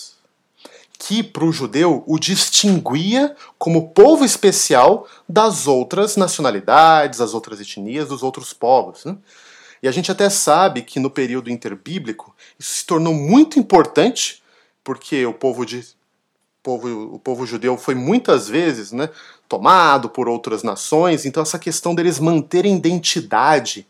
[1.06, 8.08] que para o judeu o distinguia como povo especial das outras nacionalidades, das outras etnias,
[8.08, 9.03] dos outros povos.
[9.03, 9.17] Né?
[9.82, 14.41] E a gente até sabe que no período interbíblico isso se tornou muito importante,
[14.82, 15.86] porque o povo de
[16.63, 19.10] povo, o povo judeu foi muitas vezes né,
[19.54, 23.86] tomado por outras nações, então essa questão deles manterem identidade,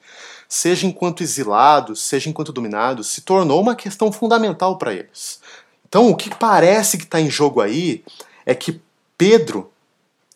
[0.50, 5.40] seja enquanto exilados, seja enquanto dominados, se tornou uma questão fundamental para eles.
[5.88, 8.04] Então o que parece que está em jogo aí
[8.46, 8.82] é que
[9.18, 9.72] Pedro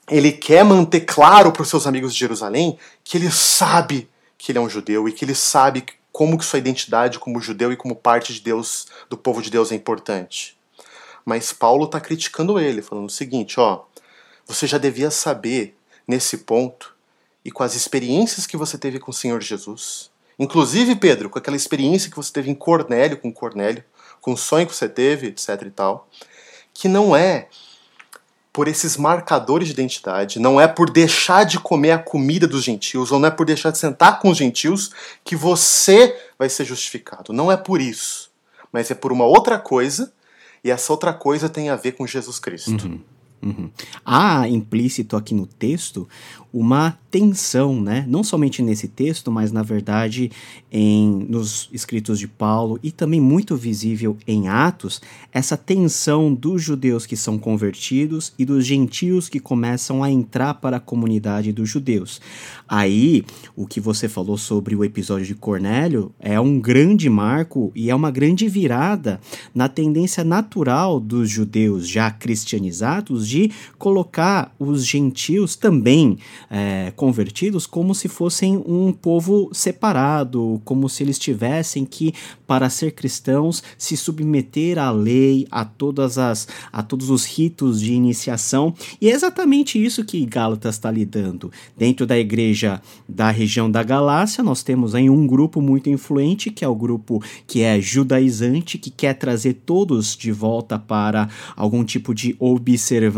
[0.10, 4.60] ele quer manter claro para os seus amigos de Jerusalém que ele sabe que ele
[4.60, 7.98] é um judeu e que ele sabe como que sua identidade como judeu e como
[7.98, 10.58] parte de Deus, do povo de Deus é importante.
[11.26, 13.84] Mas Paulo está criticando ele, falando o seguinte, ó,
[14.48, 16.96] você já devia saber nesse ponto
[17.44, 21.58] e com as experiências que você teve com o Senhor Jesus, inclusive Pedro, com aquela
[21.58, 23.84] experiência que você teve em Cornélio com Cornélio,
[24.22, 26.10] com o sonho que você teve, etc e tal,
[26.74, 27.48] que não é
[28.58, 33.12] por esses marcadores de identidade, não é por deixar de comer a comida dos gentios,
[33.12, 34.90] ou não é por deixar de sentar com os gentios
[35.24, 37.32] que você vai ser justificado.
[37.32, 38.32] Não é por isso,
[38.72, 40.12] mas é por uma outra coisa,
[40.64, 42.88] e essa outra coisa tem a ver com Jesus Cristo.
[42.88, 43.00] Uhum.
[43.42, 43.70] Uhum.
[44.04, 46.08] Há implícito aqui no texto
[46.52, 48.04] uma tensão, né?
[48.08, 50.32] Não somente nesse texto, mas na verdade
[50.72, 57.06] em nos escritos de Paulo e também muito visível em Atos, essa tensão dos judeus
[57.06, 62.20] que são convertidos e dos gentios que começam a entrar para a comunidade dos judeus.
[62.68, 63.24] Aí,
[63.56, 67.96] o que você falou sobre o episódio de Cornélio é um grande marco e é
[67.96, 69.20] uma grande virada
[69.54, 76.18] na tendência natural dos judeus já cristianizados de colocar os gentios também
[76.50, 82.14] é, convertidos como se fossem um povo separado, como se eles tivessem que,
[82.46, 87.94] para ser cristãos, se submeter à lei, a todas as, a todos os ritos de
[87.94, 88.74] iniciação.
[89.02, 91.52] E é exatamente isso que Gálatas está lidando.
[91.78, 96.64] Dentro da igreja da região da Galácia, nós temos aí um grupo muito influente, que
[96.64, 102.14] é o grupo que é judaizante, que quer trazer todos de volta para algum tipo
[102.14, 103.17] de observância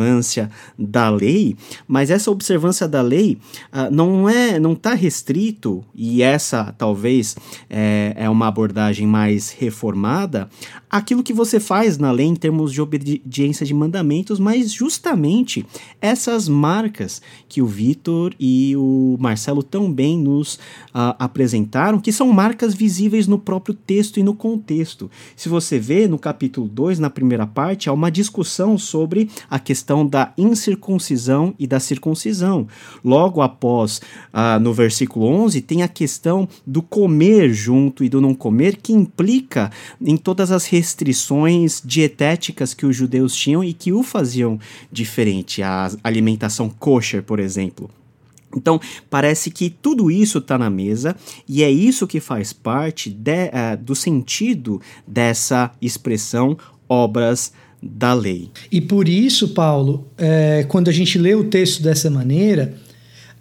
[0.77, 1.55] da lei,
[1.87, 3.37] mas essa observância da lei lei
[3.73, 7.35] uh, não é não está restrito e essa talvez
[7.69, 10.49] é, é uma abordagem mais reformada
[10.89, 15.65] aquilo que você faz na lei em termos de obediência de mandamentos, mas justamente
[16.01, 22.73] essas marcas que o Vitor e o Marcelo também nos uh, apresentaram, que são marcas
[22.73, 25.11] visíveis no próprio texto e no contexto.
[25.35, 30.05] Se você vê no capítulo 2, na primeira parte, há uma discussão sobre a questão
[30.05, 32.67] da incircuncisão e da circuncisão.
[33.03, 34.01] Logo após,
[34.33, 38.93] ah, no versículo 11, tem a questão do comer junto e do não comer, que
[38.93, 39.71] implica
[40.01, 44.57] em todas as restrições dietéticas que os judeus tinham e que o faziam
[44.89, 45.61] diferente.
[45.61, 47.89] A alimentação kosher, por exemplo.
[48.55, 51.15] Então, parece que tudo isso está na mesa
[51.47, 57.51] e é isso que faz parte de, uh, do sentido dessa expressão obras
[57.83, 58.49] da lei.
[58.71, 62.73] E por isso, Paulo, é, quando a gente lê o texto dessa maneira,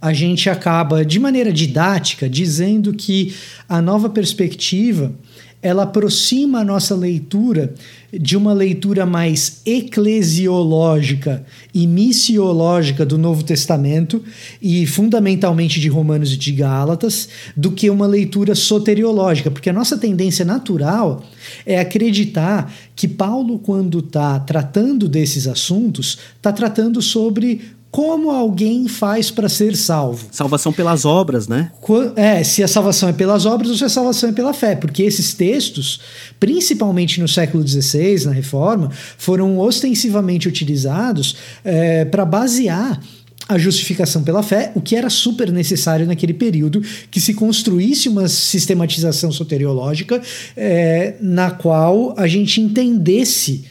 [0.00, 3.34] a gente acaba, de maneira didática, dizendo que
[3.68, 5.12] a nova perspectiva
[5.60, 7.74] ela aproxima a nossa leitura
[8.12, 11.44] de uma leitura mais eclesiológica
[11.74, 14.22] e missiológica do Novo Testamento
[14.62, 19.98] e fundamentalmente de Romanos e de Gálatas do que uma leitura soteriológica, porque a nossa
[19.98, 21.24] tendência natural
[21.66, 29.30] é acreditar que Paulo, quando está tratando desses assuntos, está tratando sobre como alguém faz
[29.30, 30.26] para ser salvo.
[30.30, 31.70] Salvação pelas obras, né?
[32.16, 35.02] É, se a salvação é pelas obras ou se a salvação é pela fé, porque
[35.02, 36.00] esses textos,
[36.38, 43.00] principalmente no século XVI, na Reforma, foram ostensivamente utilizados é, para basear
[43.48, 48.28] a justificação pela fé, o que era super necessário naquele período, que se construísse uma
[48.28, 50.20] sistematização soteriológica
[50.54, 53.64] é, na qual a gente entendesse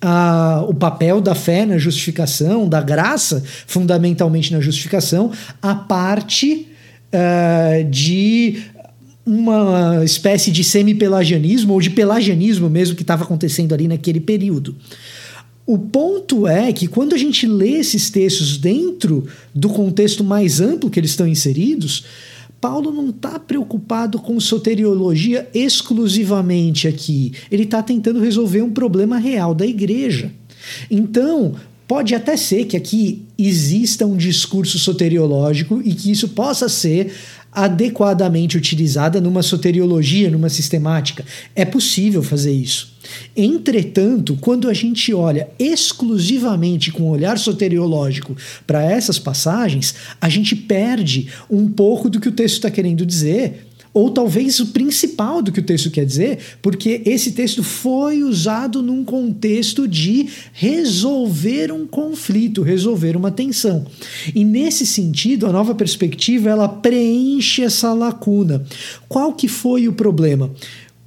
[0.00, 6.68] a, o papel da fé na justificação, da graça, fundamentalmente na justificação, a parte
[7.12, 8.62] uh, de
[9.24, 14.74] uma espécie de semi-pelagianismo ou de pelagianismo mesmo que estava acontecendo ali naquele período.
[15.66, 20.90] O ponto é que quando a gente lê esses textos dentro do contexto mais amplo
[20.90, 22.04] que eles estão inseridos,
[22.60, 27.32] Paulo não está preocupado com soteriologia exclusivamente aqui.
[27.50, 30.30] Ele está tentando resolver um problema real da igreja.
[30.90, 31.54] Então,
[31.88, 37.12] pode até ser que aqui exista um discurso soteriológico e que isso possa ser
[37.52, 41.24] adequadamente utilizada numa soteriologia, numa sistemática.
[41.54, 42.90] É possível fazer isso.
[43.36, 48.36] Entretanto, quando a gente olha exclusivamente com um olhar soteriológico
[48.66, 53.69] para essas passagens, a gente perde um pouco do que o texto está querendo dizer
[53.92, 58.82] ou talvez o principal do que o texto quer dizer, porque esse texto foi usado
[58.82, 63.84] num contexto de resolver um conflito, resolver uma tensão.
[64.34, 68.64] E nesse sentido, a nova perspectiva ela preenche essa lacuna.
[69.08, 70.50] Qual que foi o problema?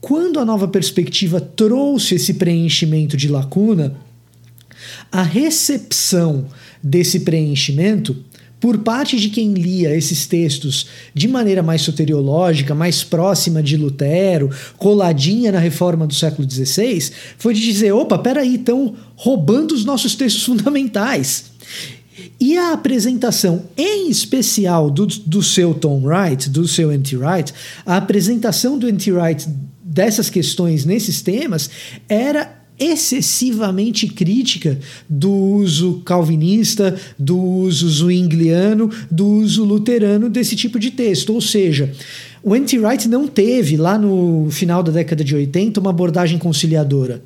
[0.02, 3.96] Quando a nova perspectiva trouxe esse preenchimento de lacuna,
[5.10, 6.48] a recepção
[6.84, 8.18] desse preenchimento
[8.64, 14.50] por parte de quem lia esses textos de maneira mais soteriológica, mais próxima de Lutero,
[14.78, 20.16] coladinha na reforma do século XVI, foi de dizer: opa, peraí, estão roubando os nossos
[20.16, 21.52] textos fundamentais.
[22.40, 27.18] E a apresentação, em especial do, do seu Tom Wright, do seu N.T.
[27.18, 27.54] Wright,
[27.86, 29.12] a apresentação do N.T.
[29.12, 29.46] Wright
[29.84, 31.70] dessas questões nesses temas
[32.08, 40.92] era excessivamente crítica do uso calvinista, do uso zwingliano, do uso luterano desse tipo de
[40.92, 41.34] texto.
[41.34, 41.92] Ou seja,
[42.44, 47.24] o Anti-Wright não teve, lá no final da década de 80, uma abordagem conciliadora.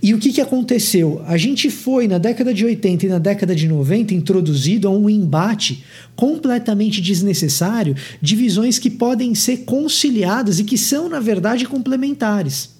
[0.00, 1.20] E o que, que aconteceu?
[1.26, 5.10] A gente foi, na década de 80 e na década de 90, introduzido a um
[5.10, 12.77] embate completamente desnecessário de visões que podem ser conciliadas e que são, na verdade, complementares.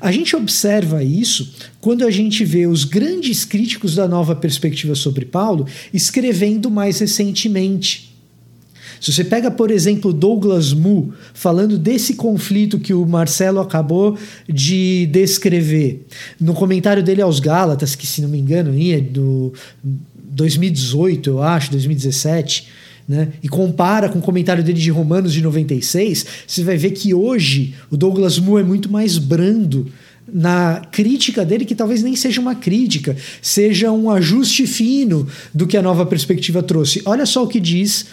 [0.00, 5.24] A gente observa isso quando a gente vê os grandes críticos da nova perspectiva sobre
[5.24, 8.08] Paulo escrevendo mais recentemente.
[9.00, 15.06] Se você pega, por exemplo, Douglas Moo, falando desse conflito que o Marcelo acabou de
[15.06, 16.04] descrever,
[16.40, 19.52] no comentário dele aos Gálatas, que se não me engano é do
[19.84, 22.68] 2018, eu acho, 2017,
[23.08, 27.14] né, e compara com o comentário dele de Romanos de 96, você vai ver que
[27.14, 29.86] hoje o Douglas Moo é muito mais brando
[30.30, 35.74] na crítica dele, que talvez nem seja uma crítica, seja um ajuste fino do que
[35.74, 37.00] a nova perspectiva trouxe.
[37.06, 38.04] Olha só o que diz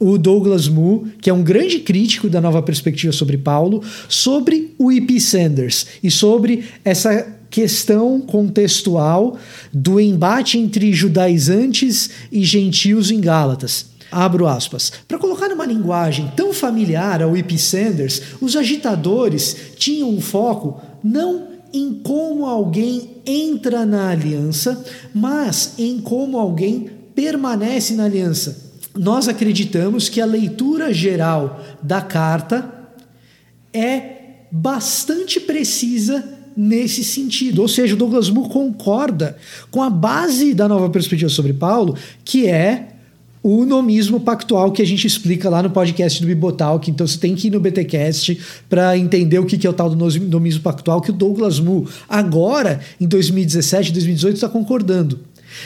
[0.00, 4.90] o Douglas Moo, que é um grande crítico da nova perspectiva sobre Paulo, sobre o
[4.90, 5.20] E.P.
[5.20, 9.36] Sanders e sobre essa questão contextual
[9.70, 14.92] do embate entre judaizantes e gentios em Gálatas abro aspas.
[15.06, 17.58] Para colocar numa linguagem tão familiar ao E.P.
[17.58, 24.84] Sanders, os agitadores tinham um foco não em como alguém entra na aliança,
[25.14, 28.68] mas em como alguém permanece na aliança.
[28.96, 32.72] Nós acreditamos que a leitura geral da carta
[33.72, 34.18] é
[34.50, 36.24] bastante precisa
[36.56, 37.62] nesse sentido.
[37.62, 39.36] Ou seja, o Douglas Moo concorda
[39.70, 42.97] com a base da nova perspectiva sobre Paulo, que é
[43.42, 46.90] o nomismo pactual que a gente explica lá no podcast do Bibotalk.
[46.90, 50.20] Então você tem que ir no BTcast para entender o que é o tal do
[50.20, 55.20] nomismo pactual que o Douglas Moo agora em 2017, 2018 está concordando.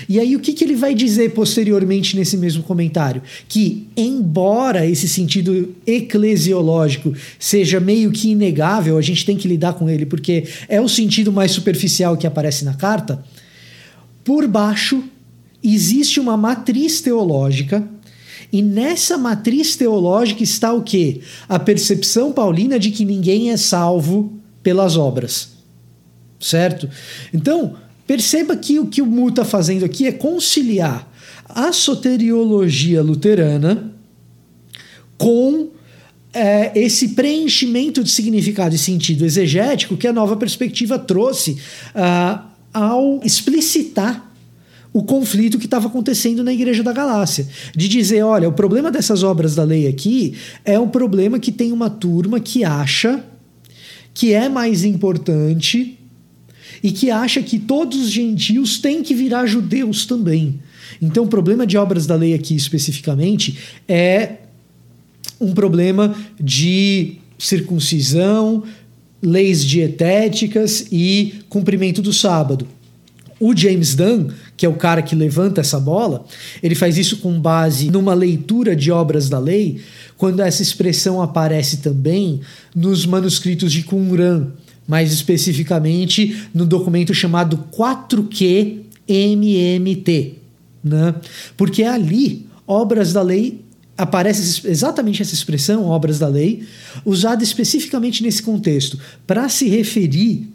[0.08, 3.22] E aí, o que, que ele vai dizer posteriormente nesse mesmo comentário?
[3.48, 9.88] Que, embora esse sentido eclesiológico seja meio que inegável, a gente tem que lidar com
[9.88, 13.22] ele porque é o sentido mais superficial que aparece na carta,
[14.24, 15.02] por baixo
[15.62, 17.86] existe uma matriz teológica.
[18.52, 21.22] E nessa matriz teológica está o que?
[21.48, 24.32] A percepção paulina de que ninguém é salvo
[24.62, 25.52] pelas obras.
[26.38, 26.88] Certo?
[27.32, 31.10] Então, perceba que o que o Mu está fazendo aqui é conciliar
[31.48, 33.92] a soteriologia luterana
[35.16, 35.68] com
[36.32, 41.58] é, esse preenchimento de significado e sentido exegético que a nova perspectiva trouxe
[41.94, 42.42] uh,
[42.72, 44.31] ao explicitar
[44.92, 47.46] o conflito que estava acontecendo na Igreja da Galácia.
[47.74, 50.34] De dizer, olha, o problema dessas obras da lei aqui
[50.64, 53.24] é um problema que tem uma turma que acha
[54.14, 55.98] que é mais importante
[56.82, 60.60] e que acha que todos os gentios têm que virar judeus também.
[61.00, 64.36] Então, o problema de obras da lei aqui especificamente é
[65.40, 68.62] um problema de circuncisão,
[69.22, 72.66] leis dietéticas e cumprimento do sábado.
[73.44, 76.24] O James Dunn, que é o cara que levanta essa bola,
[76.62, 79.80] ele faz isso com base numa leitura de obras da lei,
[80.16, 82.40] quando essa expressão aparece também
[82.72, 84.46] nos manuscritos de Qumran,
[84.86, 90.34] mais especificamente no documento chamado 4Q MMT,
[90.84, 91.12] né?
[91.56, 93.60] Porque ali obras da lei
[93.98, 96.62] aparece exatamente essa expressão, obras da lei,
[97.04, 100.48] usada especificamente nesse contexto, para se referir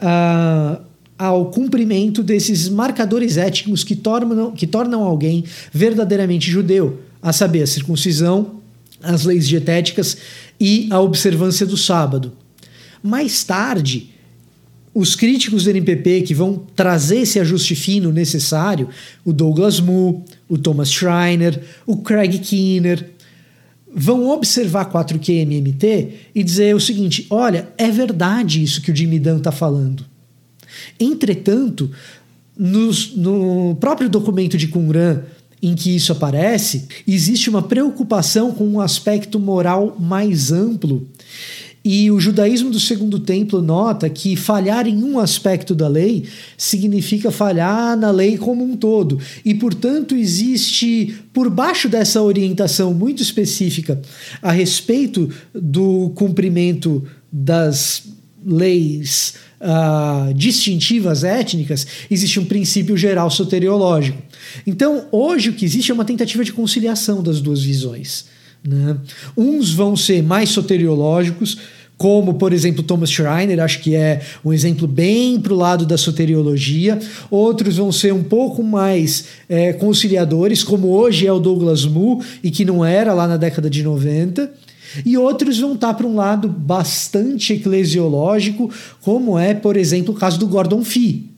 [0.00, 0.80] a
[1.18, 7.66] ao cumprimento desses marcadores étnicos que tornam, que tornam alguém verdadeiramente judeu, a saber, a
[7.66, 8.60] circuncisão,
[9.02, 10.16] as leis dietéticas
[10.58, 12.32] e a observância do sábado.
[13.02, 14.10] Mais tarde,
[14.94, 18.88] os críticos do NPP que vão trazer esse ajuste fino necessário,
[19.24, 23.10] o Douglas Moo, o Thomas Schreiner, o Craig Keener,
[23.94, 29.38] vão observar 4QMMT e dizer o seguinte: olha, é verdade isso que o Jimmy Dunn
[29.38, 30.04] está falando.
[30.98, 31.90] Entretanto,
[32.56, 35.22] nos, no próprio documento de Qumran,
[35.62, 41.06] em que isso aparece, existe uma preocupação com um aspecto moral mais amplo.
[41.84, 46.24] E o judaísmo do Segundo Templo nota que falhar em um aspecto da lei
[46.56, 49.18] significa falhar na lei como um todo.
[49.44, 54.00] E, portanto, existe, por baixo dessa orientação muito específica
[54.40, 58.13] a respeito do cumprimento das
[58.46, 64.22] leis uh, distintivas étnicas, existe um princípio geral soteriológico.
[64.66, 68.26] Então, hoje o que existe é uma tentativa de conciliação das duas visões.
[68.66, 68.96] Né?
[69.36, 71.58] Uns vão ser mais soteriológicos,
[71.96, 75.96] como, por exemplo, Thomas Schreiner, acho que é um exemplo bem para o lado da
[75.96, 76.98] soteriologia.
[77.30, 82.50] Outros vão ser um pouco mais é, conciliadores, como hoje é o Douglas Moo, e
[82.50, 84.50] que não era lá na década de 90
[85.04, 88.70] e outros vão estar para um lado bastante eclesiológico,
[89.00, 91.30] como é, por exemplo, o caso do Gordon Fee.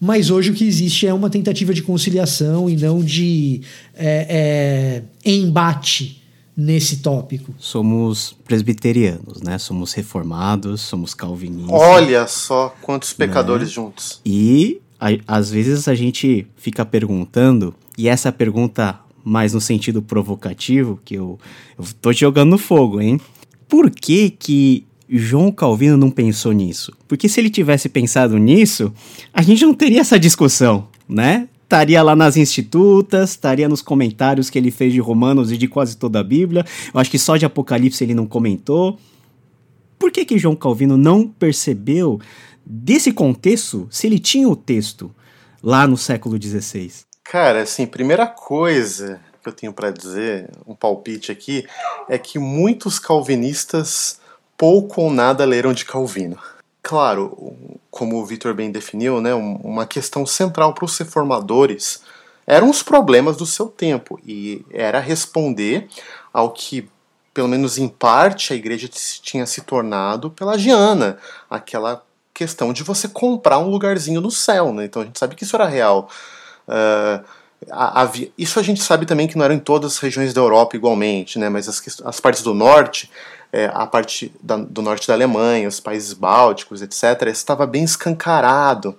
[0.00, 3.60] Mas hoje o que existe é uma tentativa de conciliação e não de
[3.94, 6.22] é, é, embate
[6.56, 7.54] nesse tópico.
[7.58, 9.58] Somos presbiterianos, né?
[9.58, 11.78] Somos reformados, somos calvinistas.
[11.80, 13.74] Olha só quantos pecadores né?
[13.74, 14.20] juntos.
[14.24, 21.00] E a, às vezes a gente fica perguntando, e essa pergunta mais no sentido provocativo,
[21.04, 21.38] que eu,
[21.78, 23.20] eu tô te jogando no fogo, hein?
[23.68, 26.92] Por que que João Calvino não pensou nisso?
[27.06, 28.92] Porque se ele tivesse pensado nisso,
[29.32, 31.48] a gente não teria essa discussão, né?
[31.64, 35.96] Estaria lá nas institutas, estaria nos comentários que ele fez de Romanos e de quase
[35.96, 36.64] toda a Bíblia.
[36.92, 38.98] Eu acho que só de Apocalipse ele não comentou.
[39.96, 42.20] Por que que João Calvino não percebeu
[42.66, 45.14] desse contexto se ele tinha o texto
[45.62, 47.09] lá no século XVI?
[47.30, 51.64] Cara, assim, primeira coisa que eu tenho para dizer, um palpite aqui,
[52.08, 54.20] é que muitos calvinistas
[54.58, 56.36] pouco ou nada leram de Calvino.
[56.82, 57.56] Claro,
[57.88, 62.02] como o Victor bem definiu, né, uma questão central para os reformadores
[62.48, 65.86] eram os problemas do seu tempo e era responder
[66.32, 66.90] ao que,
[67.32, 71.16] pelo menos em parte, a igreja tinha se tornado pelagiana,
[71.48, 72.04] aquela
[72.34, 74.86] questão de você comprar um lugarzinho no céu, né?
[74.86, 76.10] Então a gente sabe que isso era real.
[76.68, 77.24] Uh,
[78.38, 81.38] isso a gente sabe também que não era em todas as regiões da Europa igualmente,
[81.38, 81.50] né?
[81.50, 83.10] mas as, as partes do norte
[83.52, 88.96] é, a parte da, do norte da Alemanha, os países bálticos, etc., estava bem escancarado.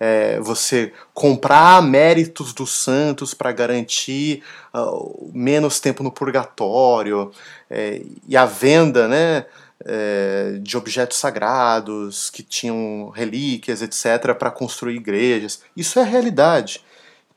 [0.00, 4.42] É, você comprar méritos dos santos para garantir
[4.74, 7.30] uh, menos tempo no purgatório
[7.70, 9.46] é, e a venda né,
[9.84, 15.60] é, de objetos sagrados que tinham relíquias, etc., para construir igrejas.
[15.76, 16.82] Isso é realidade.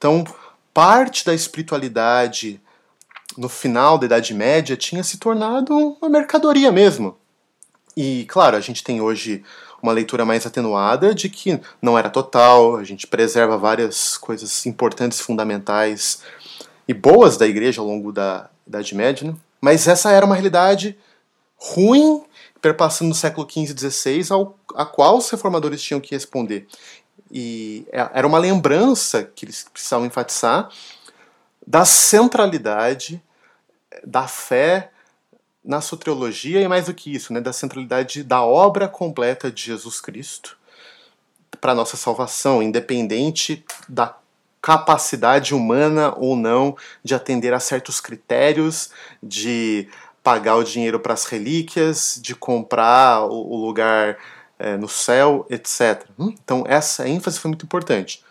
[0.06, 0.24] Então,
[0.72, 2.62] parte da espiritualidade
[3.36, 7.18] no final da Idade Média tinha se tornado uma mercadoria mesmo.
[7.98, 9.44] E, claro, a gente tem hoje
[9.82, 15.20] uma leitura mais atenuada de que não era total, a gente preserva várias coisas importantes,
[15.20, 16.22] fundamentais
[16.88, 19.36] e boas da igreja ao longo da Idade Média, né?
[19.60, 20.96] mas essa era uma realidade
[21.58, 22.24] ruim,
[22.62, 26.68] perpassando no século XV e XVI, ao, a qual os reformadores tinham que responder.
[27.38, 30.70] E é, era uma lembrança que eles precisavam enfatizar
[31.68, 33.22] da centralidade
[34.06, 34.90] da fé
[35.62, 40.00] na soteriologia e mais do que isso, né, da centralidade da obra completa de Jesus
[40.00, 40.58] Cristo
[41.60, 44.16] para nossa salvação, independente da
[44.62, 49.90] capacidade humana ou não de atender a certos critérios, de
[50.24, 54.18] pagar o dinheiro para as relíquias, de comprar o lugar
[54.58, 56.06] é, no céu, etc.
[56.18, 58.24] Hum, então essa ênfase foi muito importante.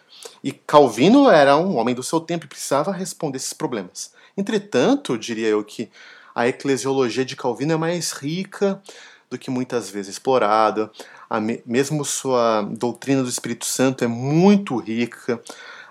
[0.43, 4.13] E Calvino era um homem do seu tempo e precisava responder esses problemas.
[4.37, 5.91] Entretanto, diria eu que
[6.35, 8.83] a eclesiologia de Calvino é mais rica
[9.31, 10.91] do que muitas vezes explorada.
[11.31, 15.41] A me mesmo sua doutrina do Espírito Santo é muito rica.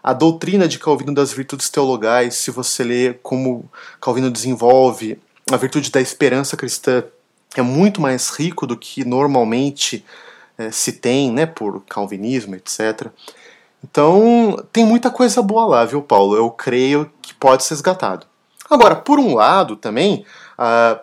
[0.03, 3.69] A doutrina de Calvino das virtudes teologais, se você ler como
[4.01, 5.17] Calvino desenvolve
[5.51, 7.03] a virtude da esperança cristã,
[7.59, 10.03] é muito mais rico do que normalmente
[10.57, 13.07] é, se tem, né, por calvinismo, etc.
[13.83, 16.35] Então, tem muita coisa boa lá, viu, Paulo?
[16.35, 18.25] Eu creio que pode ser resgatado.
[18.69, 20.25] Agora, por um lado, também,
[20.57, 20.99] uh,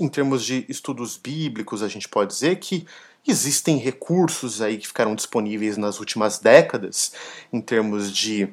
[0.00, 2.86] em termos de estudos bíblicos, a gente pode dizer que
[3.26, 7.12] existem recursos aí que ficaram disponíveis nas últimas décadas,
[7.52, 8.50] em termos de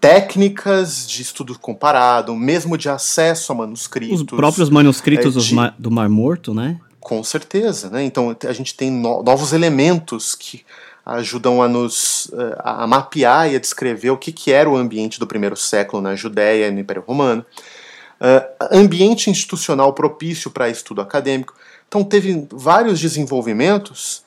[0.00, 4.20] técnicas de estudo comparado, mesmo de acesso a manuscritos.
[4.20, 5.74] Os próprios manuscritos é, de...
[5.78, 6.78] do Mar Morto, né?
[7.00, 8.02] Com certeza, né?
[8.04, 10.64] Então a gente tem no novos elementos que
[11.04, 15.20] ajudam a nos eh, a mapear e a descrever o que, que era o ambiente
[15.20, 17.44] do primeiro século na Judéia e no Império Romano.
[18.20, 21.52] Uh, ambiente institucional propício para estudo acadêmico.
[21.86, 24.24] Então teve vários desenvolvimentos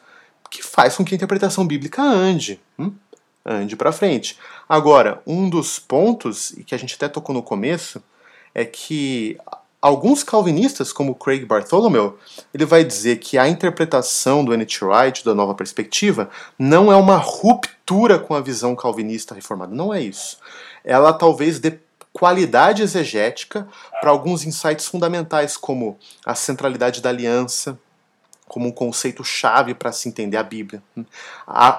[0.52, 2.92] que faz com que a interpretação bíblica ande, hum?
[3.48, 4.38] Ande para frente.
[4.68, 8.04] Agora, um dos pontos, e que a gente até tocou no começo,
[8.54, 9.38] é que
[9.82, 12.18] alguns calvinistas, como Craig Bartholomew,
[12.54, 14.84] ele vai dizer que a interpretação do N.T.
[14.84, 16.30] Wright, da nova perspectiva,
[16.60, 19.74] não é uma ruptura com a visão calvinista reformada.
[19.74, 20.38] Não é isso.
[20.84, 21.80] Ela talvez dê
[22.12, 23.68] qualidade exegética
[24.02, 27.80] para alguns insights fundamentais, como a centralidade da aliança,
[28.48, 30.82] como um conceito chave para se entender a Bíblia.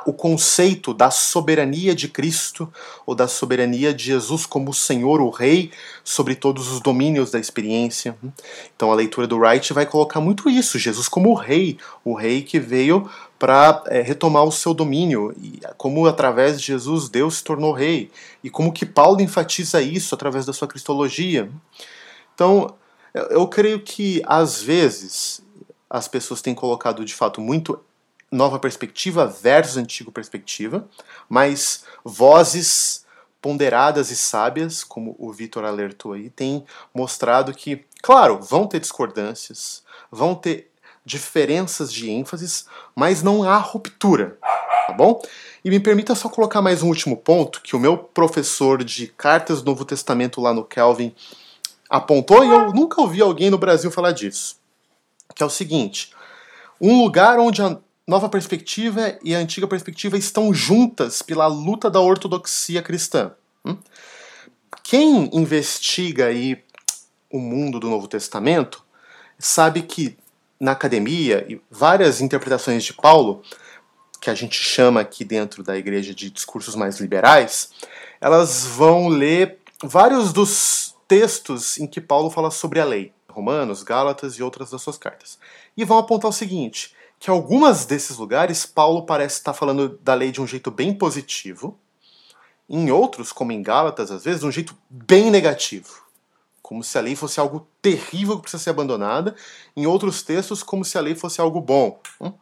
[0.07, 2.71] o conceito da soberania de Cristo
[3.07, 5.71] ou da soberania de Jesus como Senhor, o Rei,
[6.05, 8.17] sobre todos os domínios da experiência.
[8.77, 12.43] Então a leitura do Wright vai colocar muito isso: Jesus como o Rei, o Rei
[12.43, 13.09] que veio
[13.39, 18.11] para é, retomar o seu domínio, e como através de Jesus Deus se tornou Rei,
[18.43, 21.49] e como que Paulo enfatiza isso através da sua cristologia.
[22.35, 22.75] Então,
[23.15, 25.41] eu creio que às vezes
[25.89, 27.81] as pessoas têm colocado de fato muito
[28.31, 30.87] nova perspectiva versus antiga perspectiva,
[31.29, 33.07] mas vozes
[33.41, 39.83] ponderadas e sábias, como o Vitor alertou aí, têm mostrado que, claro, vão ter discordâncias,
[40.11, 40.71] vão ter
[41.05, 44.37] diferenças de ênfases, mas não há ruptura,
[44.87, 45.23] tá bom?
[45.65, 49.63] E me permita só colocar mais um último ponto que o meu professor de cartas
[49.63, 51.15] do Novo Testamento lá no Kelvin
[51.89, 54.59] apontou e eu nunca ouvi alguém no Brasil falar disso
[55.35, 56.13] que é o seguinte:
[56.81, 62.01] um lugar onde a nova perspectiva e a antiga perspectiva estão juntas pela luta da
[62.01, 63.33] ortodoxia cristã.
[63.65, 63.77] Hum?
[64.83, 66.63] Quem investiga aí
[67.31, 68.83] o mundo do Novo Testamento
[69.39, 70.17] sabe que
[70.59, 73.43] na academia e várias interpretações de Paulo,
[74.21, 77.71] que a gente chama aqui dentro da igreja de discursos mais liberais,
[78.21, 83.13] elas vão ler vários dos textos em que Paulo fala sobre a lei.
[83.39, 85.39] Romanos, Gálatas e outras das suas cartas.
[85.77, 90.31] E vão apontar o seguinte: que algumas desses lugares Paulo parece estar falando da lei
[90.33, 91.79] de um jeito bem positivo,
[92.69, 96.03] em outros, como em Gálatas, às vezes, de um jeito bem negativo.
[96.61, 99.35] Como se a lei fosse algo terrível que precisa ser abandonada,
[99.75, 101.99] em outros textos, como se a lei fosse algo bom.
[102.21, 102.33] Hum?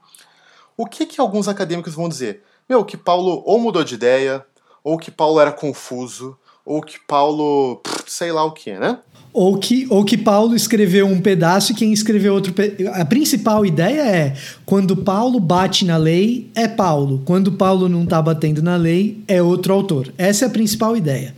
[0.76, 2.42] O que, que alguns acadêmicos vão dizer?
[2.68, 4.44] Meu, que Paulo ou mudou de ideia,
[4.82, 6.36] ou que Paulo era confuso,
[6.66, 8.98] ou que Paulo, sei lá o que, né?
[9.32, 12.52] Ou que, ou que Paulo escreveu um pedaço e quem escreveu outro.
[12.52, 12.88] Pe...
[12.94, 17.22] A principal ideia é: quando Paulo bate na lei, é Paulo.
[17.24, 20.12] Quando Paulo não está batendo na lei, é outro autor.
[20.18, 21.34] Essa é a principal ideia.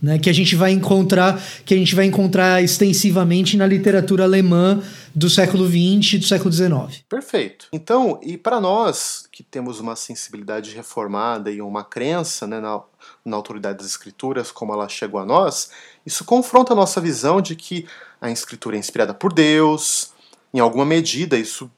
[0.00, 4.80] Né, que a gente vai encontrar que a gente vai encontrar extensivamente na literatura alemã
[5.12, 7.02] do século XX e do século XIX.
[7.08, 7.66] Perfeito.
[7.72, 12.80] Então, e para nós que temos uma sensibilidade reformada e uma crença né, na,
[13.24, 15.70] na autoridade das escrituras, como ela chegou a nós,
[16.04, 17.86] isso confronta a nossa visão de que
[18.20, 20.12] a escritura é inspirada por Deus,
[20.52, 21.70] em alguma medida isso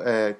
[0.00, 0.36] é,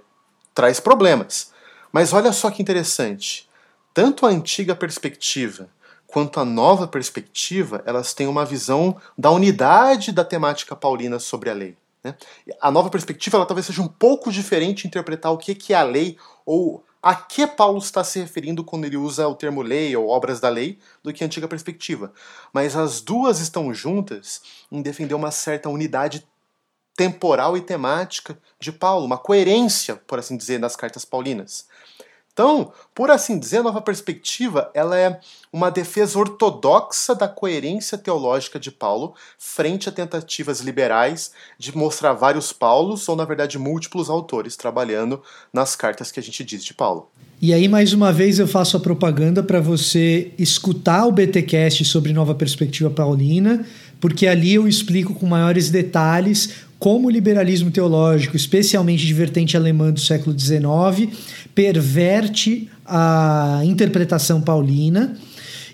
[0.54, 1.52] traz problemas.
[1.92, 3.48] Mas olha só que interessante.
[3.94, 5.68] Tanto a antiga perspectiva
[6.06, 11.54] quanto a nova perspectiva, elas têm uma visão da unidade da temática paulina sobre a
[11.54, 11.76] lei.
[12.02, 12.14] Né?
[12.60, 16.16] A nova perspectiva ela talvez seja um pouco diferente interpretar o que é a lei
[16.46, 20.40] ou a que Paulo está se referindo quando ele usa o termo lei ou obras
[20.40, 22.12] da lei do que a antiga perspectiva.
[22.52, 26.26] Mas as duas estão juntas em defender uma certa unidade
[26.96, 31.68] temporal e temática de Paulo, uma coerência, por assim dizer, nas cartas paulinas.
[32.38, 35.18] Então, por assim dizer, a nova perspectiva ela é
[35.52, 42.52] uma defesa ortodoxa da coerência teológica de Paulo frente a tentativas liberais de mostrar vários
[42.52, 45.20] Paulos ou, na verdade, múltiplos autores trabalhando
[45.52, 47.10] nas cartas que a gente diz de Paulo.
[47.42, 52.12] E aí, mais uma vez, eu faço a propaganda para você escutar o BTcast sobre
[52.12, 53.66] Nova Perspectiva Paulina,
[54.00, 59.92] porque ali eu explico com maiores detalhes como o liberalismo teológico, especialmente de vertente alemã
[59.92, 61.12] do século XIX,
[61.54, 65.16] perverte a interpretação paulina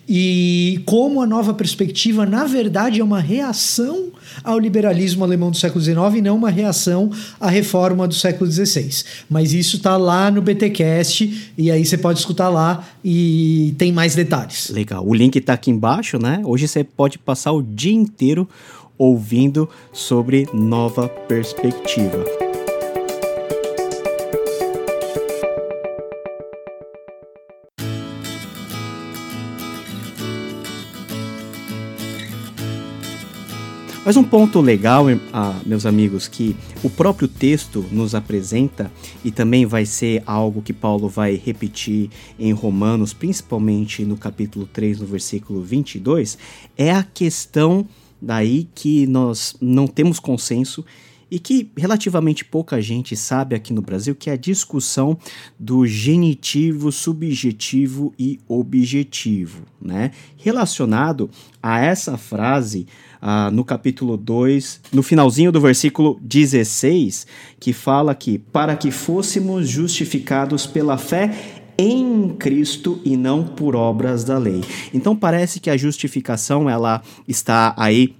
[0.09, 5.83] e como a nova perspectiva, na verdade, é uma reação ao liberalismo alemão do século
[5.83, 9.05] XIX e não uma reação à reforma do século XVI.
[9.31, 14.15] Mas isso está lá no BTcast e aí você pode escutar lá e tem mais
[14.15, 14.69] detalhes.
[14.71, 15.07] Legal.
[15.07, 16.43] O link está aqui embaixo, né?
[16.45, 18.49] Hoje você pode passar o dia inteiro
[18.99, 22.24] ouvindo sobre nova perspectiva.
[34.05, 38.92] Mas um ponto legal, ah, meus amigos, que o próprio texto nos apresenta
[39.24, 45.01] e também vai ser algo que Paulo vai repetir em Romanos, principalmente no capítulo 3,
[45.01, 46.36] no versículo 22,
[46.76, 47.88] é a questão
[48.25, 50.85] daí que nós não temos consenso
[51.31, 55.18] e que relativamente pouca gente sabe aqui no Brasil, que é a discussão
[55.59, 60.12] do genitivo, subjetivo e objetivo, né?
[60.37, 61.29] Relacionado
[61.62, 62.87] a essa frase
[63.20, 67.27] ah, no capítulo 2, no finalzinho do versículo 16,
[67.59, 74.25] que fala que para que fôssemos justificados pela fé em Cristo e não por obras
[74.25, 74.62] da lei.
[74.93, 78.14] Então parece que a justificação ela está aí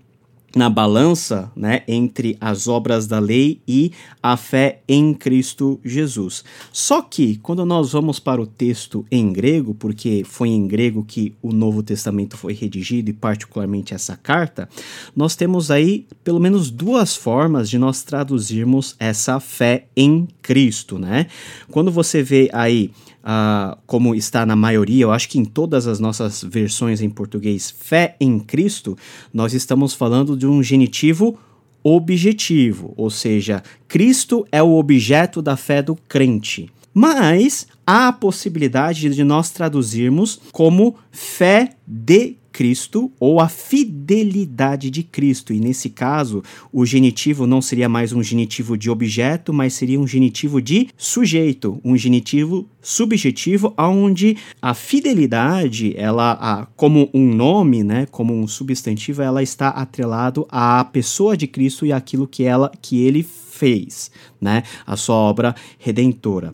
[0.55, 3.93] na balança né, entre as obras da lei e
[4.23, 6.45] a fé em Cristo Jesus.
[6.73, 11.35] Só que, quando nós vamos para o texto em grego, porque foi em grego que
[11.43, 14.69] o Novo Testamento foi redigido e, particularmente, essa carta,
[15.15, 20.99] nós temos aí pelo menos duas formas de nós traduzirmos essa fé em Cristo.
[20.99, 21.27] Né?
[21.71, 22.91] Quando você vê aí
[23.25, 27.75] uh, como está na maioria, eu acho que em todas as nossas versões em português,
[27.77, 28.97] fé em Cristo,
[29.33, 31.39] nós estamos falando de um genitivo
[31.83, 36.71] objetivo, ou seja, Cristo é o objeto da fé do crente.
[36.95, 45.03] Mas há a possibilidade de nós traduzirmos como fé de Cristo ou a fidelidade de
[45.03, 45.53] Cristo.
[45.53, 46.41] E nesse caso,
[46.73, 51.81] o genitivo não seria mais um genitivo de objeto, mas seria um genitivo de sujeito,
[51.85, 59.43] um genitivo subjetivo, onde a fidelidade, ela, como um nome, né, como um substantivo, ela
[59.43, 64.97] está atrelado à pessoa de Cristo e aquilo que ela, que ele fez, né, a
[64.97, 66.53] sua obra redentora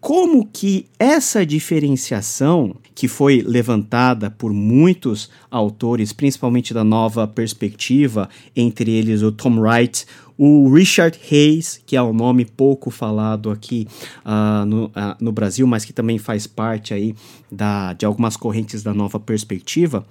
[0.00, 8.90] como que essa diferenciação que foi levantada por muitos autores, principalmente da nova perspectiva, entre
[8.90, 10.06] eles o Tom Wright,
[10.38, 13.86] o Richard Hayes, que é um nome pouco falado aqui
[14.24, 17.14] uh, no, uh, no, Brasil, mas que também faz parte aí
[17.52, 20.06] da, de algumas correntes da nova perspectiva,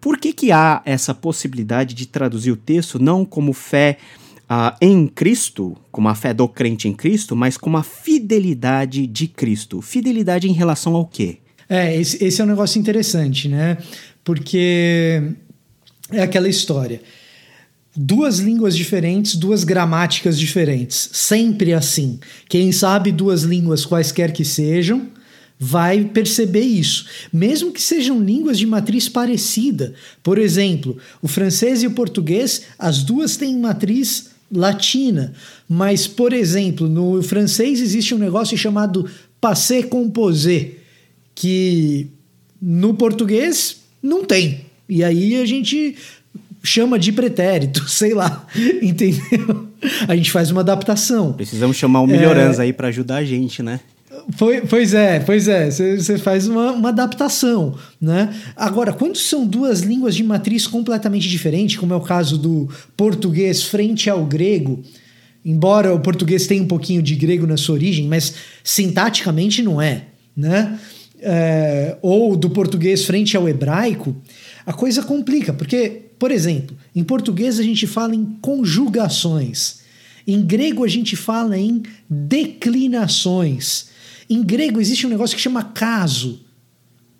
[0.00, 3.98] por que, que há essa possibilidade de traduzir o texto não como fé
[4.50, 9.26] uh, em Cristo, como a fé do crente em Cristo, mas como a fidelidade de
[9.26, 9.80] Cristo.
[9.80, 11.38] Fidelidade em relação ao quê?
[11.68, 13.78] É, esse, esse é um negócio interessante, né?
[14.24, 15.22] Porque
[16.10, 17.00] é aquela história.
[17.94, 21.08] Duas línguas diferentes, duas gramáticas diferentes.
[21.12, 22.20] Sempre assim.
[22.48, 25.08] Quem sabe duas línguas, quaisquer que sejam,
[25.58, 29.94] vai perceber isso, mesmo que sejam línguas de matriz parecida.
[30.22, 35.32] Por exemplo, o francês e o português, as duas têm matriz latina,
[35.68, 39.08] mas, por exemplo, no francês existe um negócio chamado
[39.40, 40.70] passé composé,
[41.34, 42.08] que
[42.60, 44.66] no português não tem.
[44.88, 45.96] E aí a gente
[46.62, 48.46] chama de pretérito, sei lá,
[48.82, 49.68] entendeu?
[50.08, 51.32] A gente faz uma adaptação.
[51.32, 52.64] Precisamos chamar o Melhorança é...
[52.66, 53.80] aí para ajudar a gente, né?
[54.68, 58.34] Pois é, pois é, você faz uma, uma, adaptação, né?
[58.56, 63.62] Agora, quando são duas línguas de matriz completamente diferentes, como é o caso do português
[63.62, 64.82] frente ao grego,
[65.44, 70.06] embora o português tenha um pouquinho de grego na sua origem, mas sintaticamente não é,
[70.36, 70.76] né?
[71.20, 74.16] É, ou do português frente ao hebraico,
[74.66, 79.82] a coisa complica, porque, por exemplo, em português a gente fala em conjugações,
[80.26, 83.94] em grego a gente fala em declinações.
[84.28, 86.40] Em grego existe um negócio que chama caso.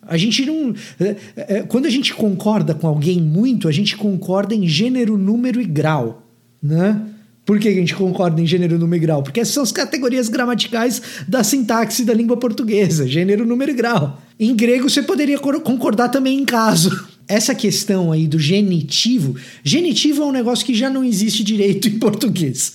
[0.03, 0.75] A gente não.
[1.01, 5.61] É, é, quando a gente concorda com alguém muito, a gente concorda em gênero, número
[5.61, 6.23] e grau.
[6.63, 7.01] Né?
[7.45, 9.23] Por que a gente concorda em gênero, número e grau?
[9.23, 14.21] Porque essas são as categorias gramaticais da sintaxe da língua portuguesa: gênero, número e grau.
[14.39, 17.07] Em grego, você poderia concordar também em caso.
[17.29, 19.35] Essa questão aí do genitivo,
[19.65, 22.73] genitivo é um negócio que já não existe direito em português.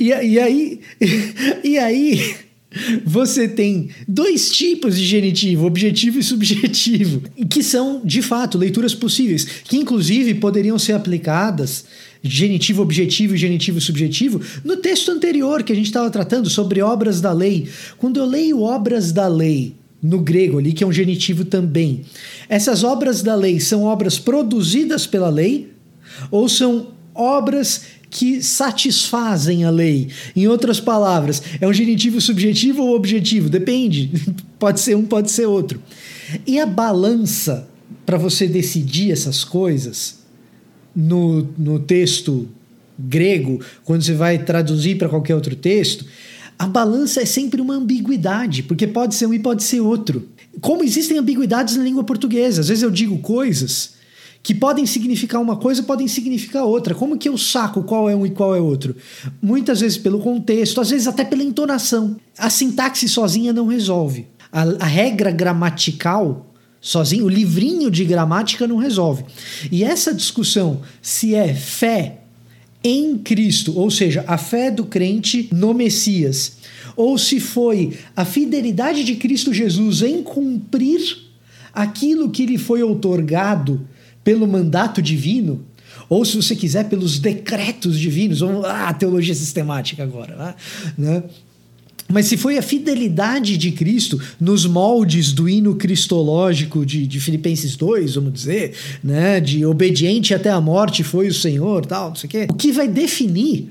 [0.00, 0.80] E, e aí,
[1.62, 2.34] e aí
[3.04, 9.44] você tem dois tipos de genitivo, objetivo e subjetivo, que são, de fato, leituras possíveis,
[9.44, 11.84] que inclusive poderiam ser aplicadas,
[12.22, 17.20] genitivo objetivo e genitivo subjetivo, no texto anterior que a gente estava tratando sobre obras
[17.20, 17.68] da lei.
[17.98, 22.02] Quando eu leio obras da lei no grego ali, que é um genitivo também,
[22.48, 25.72] essas obras da lei são obras produzidas pela lei
[26.30, 27.82] ou são obras
[28.12, 30.08] que satisfazem a lei.
[30.36, 33.48] Em outras palavras, é um genitivo subjetivo ou objetivo?
[33.48, 34.10] Depende.
[34.58, 35.82] Pode ser um, pode ser outro.
[36.46, 37.68] E a balança
[38.06, 40.20] para você decidir essas coisas
[40.94, 42.48] no, no texto
[42.96, 46.04] grego, quando você vai traduzir para qualquer outro texto,
[46.56, 50.28] a balança é sempre uma ambiguidade, porque pode ser um e pode ser outro.
[50.60, 53.94] Como existem ambiguidades na língua portuguesa, às vezes eu digo coisas
[54.42, 56.94] que podem significar uma coisa, podem significar outra.
[56.94, 58.96] Como que eu saco qual é um e qual é outro?
[59.40, 62.16] Muitas vezes pelo contexto, às vezes até pela entonação.
[62.36, 64.26] A sintaxe sozinha não resolve.
[64.50, 66.46] A, a regra gramatical
[66.80, 69.24] sozinho, o livrinho de gramática não resolve.
[69.70, 72.18] E essa discussão se é fé
[72.82, 76.56] em Cristo, ou seja, a fé do crente no Messias,
[76.96, 81.00] ou se foi a fidelidade de Cristo Jesus em cumprir
[81.72, 83.86] aquilo que lhe foi outorgado
[84.24, 85.64] pelo mandato divino,
[86.08, 90.56] ou se você quiser, pelos decretos divinos, vamos lá, teologia sistemática agora,
[90.96, 91.22] né?
[92.12, 97.74] Mas se foi a fidelidade de Cristo nos moldes do hino cristológico de, de, Filipenses
[97.74, 99.40] 2, vamos dizer, né?
[99.40, 102.46] De obediente até a morte foi o Senhor, tal, não sei o quê.
[102.50, 103.70] O que vai definir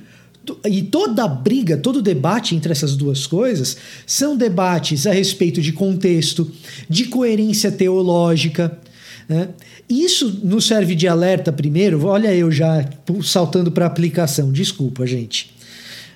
[0.66, 3.78] e toda briga, todo debate entre essas duas coisas
[4.08, 6.52] são debates a respeito de contexto,
[6.89, 8.76] de coerência teológica,
[9.30, 9.49] né?
[9.92, 12.06] Isso nos serve de alerta primeiro.
[12.06, 12.89] Olha, eu já
[13.24, 15.54] saltando para aplicação, desculpa, gente.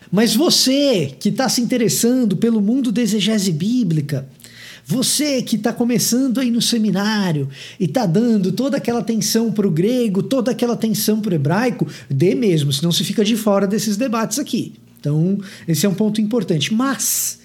[0.10, 4.26] Mas você que está se interessando pelo mundo da exegese bíblica,
[4.86, 9.72] você que está começando aí no seminário e está dando toda aquela atenção para o
[9.72, 13.98] grego, toda aquela atenção para o hebraico, dê mesmo, senão você fica de fora desses
[13.98, 14.76] debates aqui.
[14.98, 16.74] Então, esse é um ponto importante.
[16.74, 17.40] Mas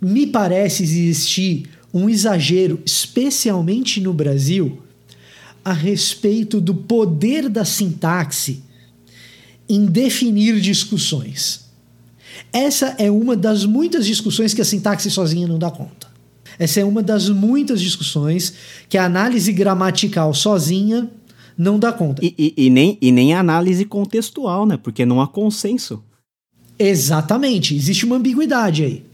[0.00, 4.87] me parece existir um exagero, especialmente no Brasil,
[5.68, 8.62] a respeito do poder da sintaxe
[9.68, 11.66] em definir discussões.
[12.50, 16.08] Essa é uma das muitas discussões que a sintaxe sozinha não dá conta.
[16.58, 18.54] Essa é uma das muitas discussões
[18.88, 21.10] que a análise gramatical sozinha
[21.56, 22.24] não dá conta.
[22.24, 24.78] E, e, e, nem, e nem a análise contextual, né?
[24.78, 26.02] Porque não há consenso.
[26.78, 29.04] Exatamente, existe uma ambiguidade aí.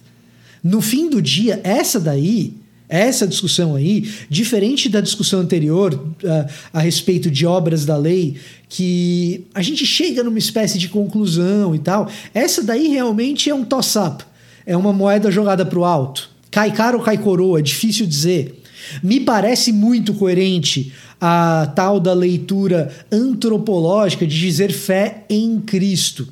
[0.63, 2.55] No fim do dia, essa daí
[2.89, 8.37] essa discussão aí, diferente da discussão anterior uh, a respeito de obras da lei,
[8.69, 13.65] que a gente chega numa espécie de conclusão e tal, essa daí realmente é um
[13.65, 14.25] toss-up,
[14.67, 16.31] é uma moeda jogada para o alto.
[16.51, 18.63] Cai caro ou cai coroa, é difícil dizer.
[19.03, 26.29] Me parece muito coerente a tal da leitura antropológica de dizer fé em Cristo.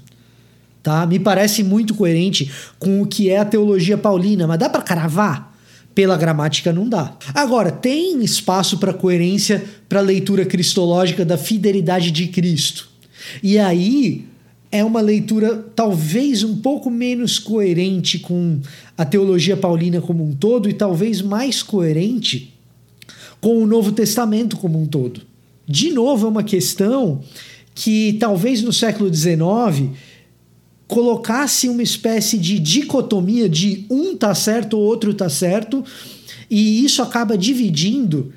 [0.83, 1.07] Tá?
[1.07, 5.52] Me parece muito coerente com o que é a teologia paulina, mas dá para cravar?
[5.95, 7.17] Pela gramática não dá.
[7.35, 12.89] Agora, tem espaço para coerência para a leitura cristológica da fidelidade de Cristo.
[13.43, 14.25] E aí,
[14.71, 18.59] é uma leitura talvez um pouco menos coerente com
[18.97, 22.55] a teologia paulina como um todo e talvez mais coerente
[23.39, 25.21] com o Novo Testamento como um todo.
[25.69, 27.21] De novo, é uma questão
[27.75, 29.91] que talvez no século XIX
[30.93, 35.83] colocasse uma espécie de dicotomia de um tá certo, o outro tá certo,
[36.51, 38.31] e isso acaba dividindo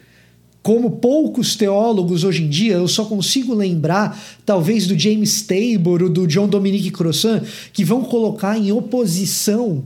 [0.63, 6.09] como poucos teólogos hoje em dia, eu só consigo lembrar, talvez, do James Tabor ou
[6.09, 7.43] do John Dominique Crossan,
[7.73, 9.83] que vão colocar em oposição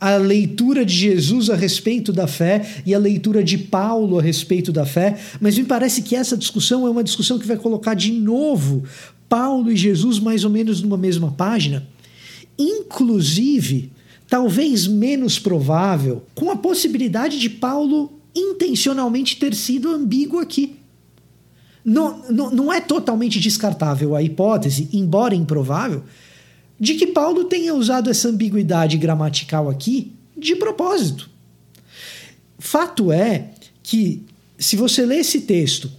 [0.00, 4.72] a leitura de Jesus a respeito da fé e a leitura de Paulo a respeito
[4.72, 8.10] da fé, mas me parece que essa discussão é uma discussão que vai colocar de
[8.10, 8.84] novo
[9.30, 11.86] Paulo e Jesus mais ou menos numa mesma página.
[12.58, 13.92] Inclusive,
[14.28, 20.76] talvez menos provável, com a possibilidade de Paulo intencionalmente ter sido ambíguo aqui.
[21.84, 26.02] Não, não, não é totalmente descartável a hipótese, embora improvável,
[26.78, 31.30] de que Paulo tenha usado essa ambiguidade gramatical aqui de propósito.
[32.58, 33.50] Fato é
[33.82, 34.24] que,
[34.58, 35.90] se você lê esse texto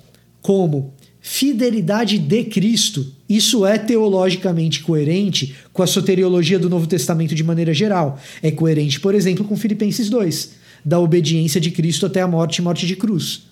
[0.42, 3.06] como fidelidade de Cristo,
[3.36, 8.20] isso é teologicamente coerente com a soteriologia do Novo Testamento de maneira geral.
[8.42, 12.62] É coerente, por exemplo, com Filipenses 2 da obediência de Cristo até a morte e
[12.62, 13.44] morte de cruz.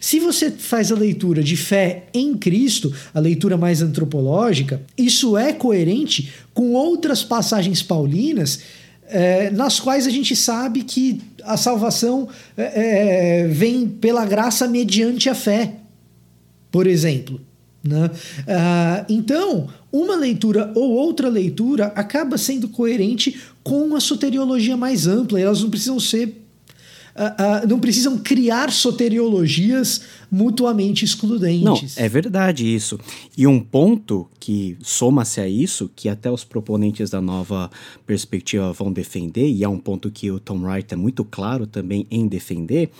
[0.00, 5.52] Se você faz a leitura de fé em Cristo, a leitura mais antropológica, isso é
[5.52, 8.60] coerente com outras passagens paulinas
[9.08, 15.34] é, nas quais a gente sabe que a salvação é, vem pela graça mediante a
[15.34, 15.74] fé,
[16.70, 17.40] por exemplo.
[17.84, 18.06] Né?
[18.06, 25.40] Uh, então, uma leitura ou outra leitura acaba sendo coerente com a soteriologia mais ampla,
[25.40, 26.41] elas não precisam ser
[27.16, 31.96] uh, não precisam criar soteriologias mutuamente excludentes.
[31.96, 32.98] Não, é verdade isso.
[33.36, 37.70] E um ponto que soma-se a isso, que até os proponentes da nova
[38.06, 42.06] perspectiva vão defender, e é um ponto que o Tom Wright é muito claro também
[42.10, 42.90] em defender,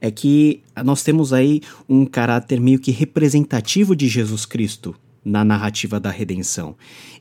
[0.00, 4.94] é que nós temos aí um caráter meio que representativo de Jesus Cristo
[5.24, 6.74] na narrativa da redenção.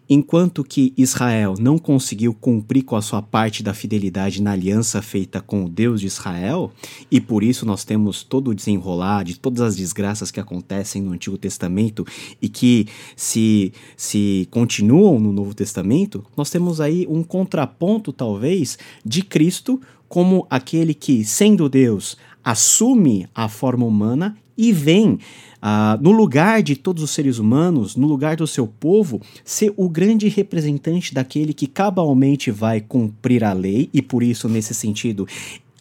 [0.10, 5.40] Enquanto que Israel não conseguiu cumprir com a sua parte da fidelidade na aliança feita
[5.40, 6.72] com o Deus de Israel,
[7.12, 11.12] e por isso nós temos todo o desenrolar de todas as desgraças que acontecem no
[11.12, 12.06] Antigo Testamento
[12.42, 19.22] e que se, se continuam no Novo Testamento, nós temos aí um contraponto, talvez, de
[19.22, 25.20] Cristo como aquele que, sendo Deus, assume a forma humana e vem
[25.62, 29.90] Uh, no lugar de todos os seres humanos, no lugar do seu povo, ser o
[29.90, 35.28] grande representante daquele que cabalmente vai cumprir a lei, e por isso, nesse sentido,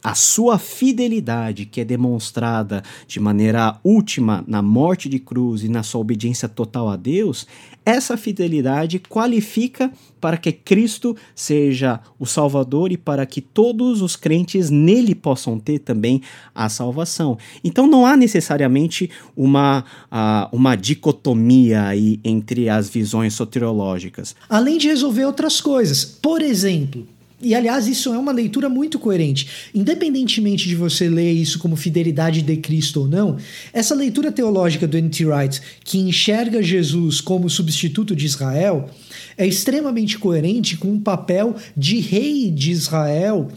[0.03, 5.83] a sua fidelidade, que é demonstrada de maneira última na morte de cruz e na
[5.83, 7.47] sua obediência total a Deus,
[7.85, 9.91] essa fidelidade qualifica
[10.21, 15.79] para que Cristo seja o Salvador e para que todos os crentes nele possam ter
[15.79, 16.21] também
[16.55, 17.39] a salvação.
[17.65, 24.37] Então não há necessariamente uma, uh, uma dicotomia aí entre as visões soteriológicas.
[24.51, 26.05] Além de resolver outras coisas.
[26.05, 27.07] Por exemplo,
[27.41, 29.49] e aliás, isso é uma leitura muito coerente.
[29.73, 33.37] Independentemente de você ler isso como fidelidade de Cristo ou não,
[33.73, 35.25] essa leitura teológica do N.T.
[35.25, 38.91] Wright, que enxerga Jesus como substituto de Israel,
[39.37, 43.49] é extremamente coerente com o papel de rei de Israel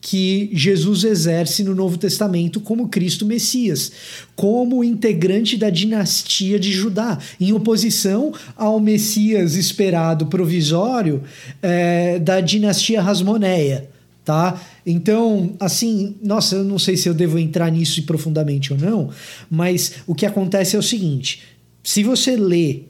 [0.00, 3.92] que Jesus exerce no Novo Testamento como Cristo Messias,
[4.34, 11.22] como integrante da dinastia de Judá, em oposição ao Messias esperado provisório
[11.60, 13.90] é, da dinastia Rasmoneia.
[14.24, 14.60] Tá?
[14.86, 19.10] Então, assim, nossa, eu não sei se eu devo entrar nisso profundamente ou não,
[19.50, 21.42] mas o que acontece é o seguinte:
[21.82, 22.82] se você lê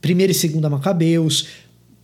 [0.00, 1.46] primeira e segunda Macabeus,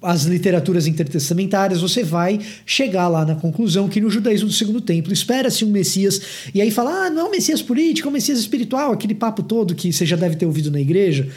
[0.01, 5.13] as literaturas intertestamentárias, você vai chegar lá na conclusão que no judaísmo do segundo templo
[5.13, 6.21] espera-se um Messias,
[6.55, 9.43] e aí fala, ah, não é um Messias político, é um Messias espiritual, aquele papo
[9.43, 11.29] todo que você já deve ter ouvido na igreja.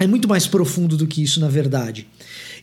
[0.00, 2.08] É muito mais profundo do que isso, na verdade.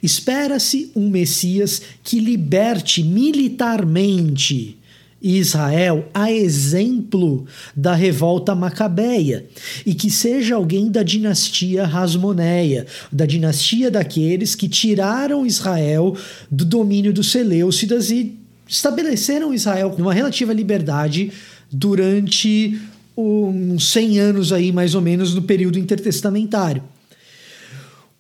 [0.04, 4.79] Espera-se um Messias que liberte militarmente
[5.22, 7.46] Israel a exemplo
[7.76, 9.46] da revolta macabeia
[9.86, 16.16] e que seja alguém da dinastia Rasmoneia, da dinastia daqueles que tiraram Israel
[16.50, 21.32] do domínio dos Seleucidas e estabeleceram Israel com uma relativa liberdade
[21.72, 22.80] durante
[23.18, 26.84] uns 100 anos aí mais ou menos no período intertestamentário.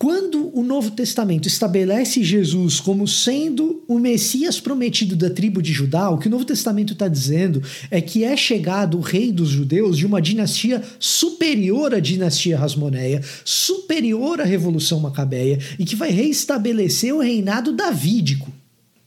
[0.09, 6.09] Quando o Novo Testamento estabelece Jesus como sendo o Messias prometido da tribo de Judá,
[6.09, 9.99] o que o Novo Testamento está dizendo é que é chegado o rei dos judeus
[9.99, 17.13] de uma dinastia superior à dinastia Rasmoneia, superior à Revolução Macabeia, e que vai reestabelecer
[17.13, 18.51] o reinado davídico.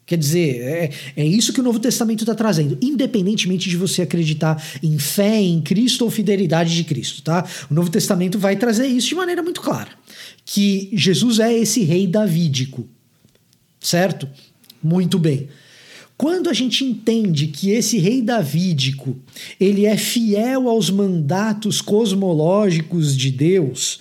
[0.05, 4.62] Quer dizer, é, é isso que o Novo Testamento está trazendo, independentemente de você acreditar
[4.82, 7.44] em fé em Cristo ou fidelidade de Cristo, tá?
[7.70, 9.88] O Novo Testamento vai trazer isso de maneira muito clara,
[10.53, 12.86] que Jesus é esse rei davídico,
[13.80, 14.28] certo?
[14.82, 15.48] Muito bem.
[16.14, 19.16] Quando a gente entende que esse rei davídico,
[19.59, 24.00] ele é fiel aos mandatos cosmológicos de Deus,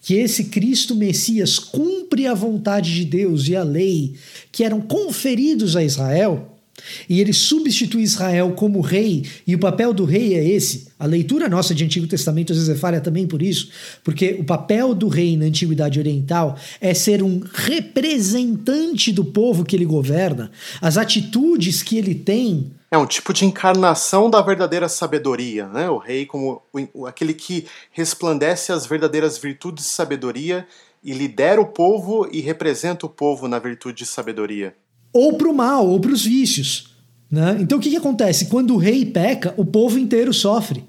[0.00, 4.14] que esse Cristo Messias cumpre a vontade de Deus e a lei
[4.50, 6.59] que eram conferidos a Israel,
[7.08, 10.88] e ele substitui Israel como rei, e o papel do rei é esse.
[10.98, 13.70] A leitura nossa de Antigo Testamento às vezes é falha também por isso,
[14.04, 19.74] porque o papel do rei na Antiguidade Oriental é ser um representante do povo que
[19.74, 20.50] ele governa.
[20.80, 25.88] As atitudes que ele tem é um tipo de encarnação da verdadeira sabedoria, né?
[25.88, 26.60] O rei como
[27.06, 30.66] aquele que resplandece as verdadeiras virtudes de sabedoria
[31.02, 34.74] e lidera o povo e representa o povo na virtude de sabedoria.
[35.12, 36.90] Ou para o mal, ou para os vícios.
[37.30, 37.58] Né?
[37.60, 38.46] Então o que, que acontece?
[38.46, 40.84] Quando o rei peca, o povo inteiro sofre.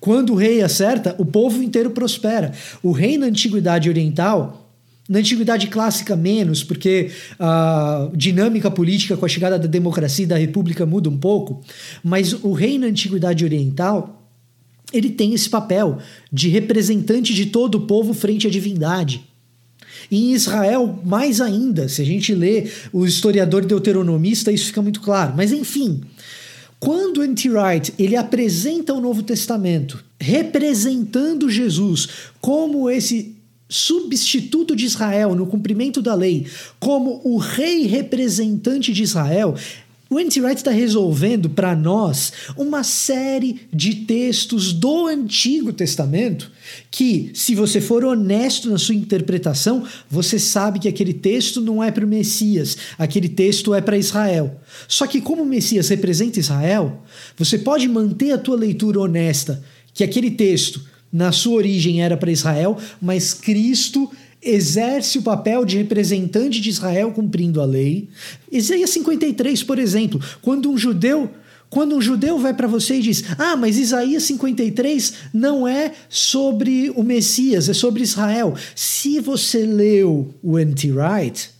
[0.00, 2.52] Quando o rei acerta, o povo inteiro prospera.
[2.82, 4.66] O rei na antiguidade oriental
[5.08, 10.36] na antiguidade clássica, menos, porque a dinâmica política com a chegada da democracia e da
[10.36, 11.62] república muda um pouco,
[12.02, 14.28] mas o rei na antiguidade oriental
[14.92, 15.98] ele tem esse papel
[16.32, 19.24] de representante de todo o povo frente à divindade.
[20.10, 25.34] Em Israel, mais ainda, se a gente lê o historiador deuteronomista, isso fica muito claro.
[25.36, 26.00] Mas enfim,
[26.78, 27.50] quando N.T.
[27.50, 32.08] Wright ele apresenta o Novo Testamento representando Jesus
[32.40, 33.36] como esse
[33.68, 36.46] substituto de Israel no cumprimento da lei,
[36.78, 39.54] como o rei representante de Israel,
[40.08, 40.40] o N.T.
[40.40, 46.50] Wright está resolvendo para nós uma série de textos do Antigo Testamento
[46.92, 51.90] que, se você for honesto na sua interpretação, você sabe que aquele texto não é
[51.90, 54.60] para o Messias, aquele texto é para Israel.
[54.86, 57.02] Só que, como o Messias representa Israel,
[57.36, 59.60] você pode manter a tua leitura honesta,
[59.92, 60.82] que aquele texto
[61.12, 64.10] na sua origem era para Israel, mas Cristo
[64.46, 68.08] exerce o papel de representante de Israel cumprindo a lei.
[68.50, 71.30] Isaías 53, por exemplo, quando um judeu
[71.68, 76.90] quando um judeu vai para você e diz: Ah, mas Isaías 53 não é sobre
[76.94, 78.54] o Messias, é sobre Israel.
[78.74, 80.92] Se você leu o N.T.
[80.92, 81.50] Wright,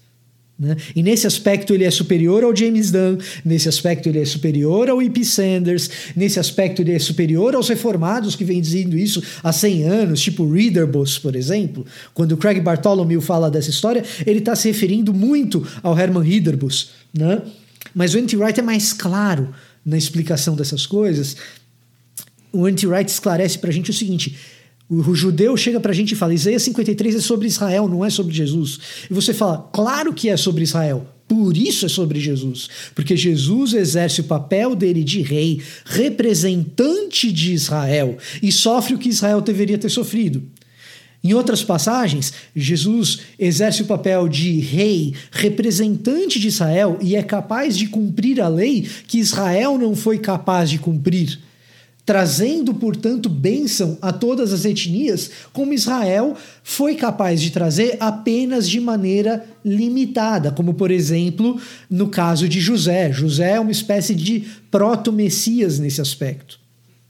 [0.58, 0.74] né?
[0.94, 5.02] E nesse aspecto ele é superior ao James Dunn, nesse aspecto ele é superior ao
[5.02, 5.22] E.P.
[5.22, 10.20] Sanders, nesse aspecto ele é superior aos reformados que vêm dizendo isso há 100 anos,
[10.20, 11.84] tipo Readerbos, por exemplo.
[12.14, 16.90] Quando Craig Bartholomew fala dessa história, ele está se referindo muito ao Herman Readerbos.
[17.12, 17.42] Né?
[17.94, 18.36] Mas o N.T.
[18.36, 19.50] Wright é mais claro
[19.84, 21.36] na explicação dessas coisas.
[22.50, 22.86] O N.T.
[22.86, 24.36] Wright esclarece para a gente o seguinte
[24.88, 28.10] o judeu chega para a gente e fala: Isaías 53 é sobre Israel, não é
[28.10, 28.78] sobre Jesus.
[29.10, 31.06] E você fala: claro que é sobre Israel.
[31.28, 32.68] Por isso é sobre Jesus.
[32.94, 39.08] Porque Jesus exerce o papel dele de rei, representante de Israel, e sofre o que
[39.08, 40.40] Israel deveria ter sofrido.
[41.24, 47.76] Em outras passagens, Jesus exerce o papel de rei, representante de Israel, e é capaz
[47.76, 51.40] de cumprir a lei que Israel não foi capaz de cumprir
[52.06, 58.78] trazendo, portanto, bênção a todas as etnias, como Israel foi capaz de trazer apenas de
[58.78, 63.10] maneira limitada, como por exemplo no caso de José.
[63.12, 66.60] José é uma espécie de proto-messias nesse aspecto.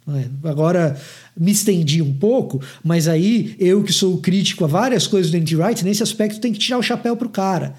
[0.08, 0.98] É, agora
[1.36, 5.56] me estendi um pouco, mas aí eu que sou crítico a várias coisas do Andy
[5.56, 7.74] Wright, nesse aspecto tem que tirar o chapéu pro cara,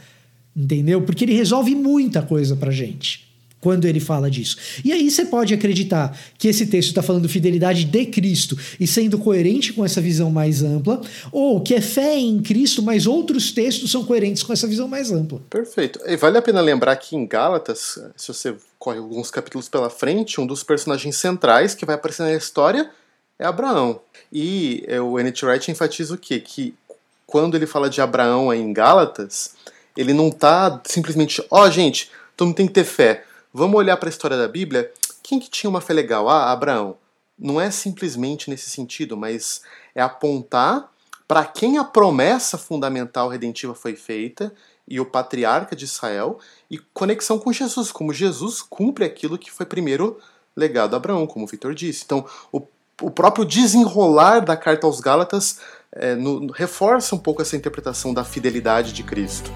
[0.55, 1.01] entendeu?
[1.01, 3.26] Porque ele resolve muita coisa pra gente
[3.59, 4.57] quando ele fala disso.
[4.83, 9.17] E aí você pode acreditar que esse texto está falando fidelidade de Cristo e sendo
[9.17, 11.01] coerente com essa visão mais ampla,
[11.31, 15.11] ou que é fé em Cristo, mas outros textos são coerentes com essa visão mais
[15.11, 15.41] ampla.
[15.49, 15.99] Perfeito.
[16.05, 20.39] E vale a pena lembrar que em Gálatas, se você corre alguns capítulos pela frente,
[20.39, 22.89] um dos personagens centrais que vai aparecer na história
[23.39, 23.99] é Abraão.
[24.31, 25.45] E é, o N.T.
[25.45, 26.39] Wright enfatiza o quê?
[26.39, 26.75] Que
[27.25, 29.51] quando ele fala de Abraão aí em Gálatas,
[29.95, 33.23] ele não está simplesmente, ó, oh, gente, todo mundo tem que ter fé.
[33.57, 34.91] Vamos olhar para a história da Bíblia.
[35.23, 36.29] Quem que tinha uma fé legal?
[36.29, 36.95] Ah, Abraão.
[37.39, 39.63] Não é simplesmente nesse sentido, mas
[39.95, 40.91] é apontar
[41.27, 44.53] para quem a promessa fundamental redentiva foi feita
[44.87, 46.37] e o patriarca de Israel
[46.69, 50.19] e conexão com Jesus, como Jesus cumpre aquilo que foi primeiro
[50.55, 52.03] legado a Abraão, como o Vitor disse.
[52.05, 52.61] Então, o,
[53.01, 58.23] o próprio desenrolar da carta aos Gálatas é, no, reforça um pouco essa interpretação da
[58.23, 59.49] fidelidade de Cristo.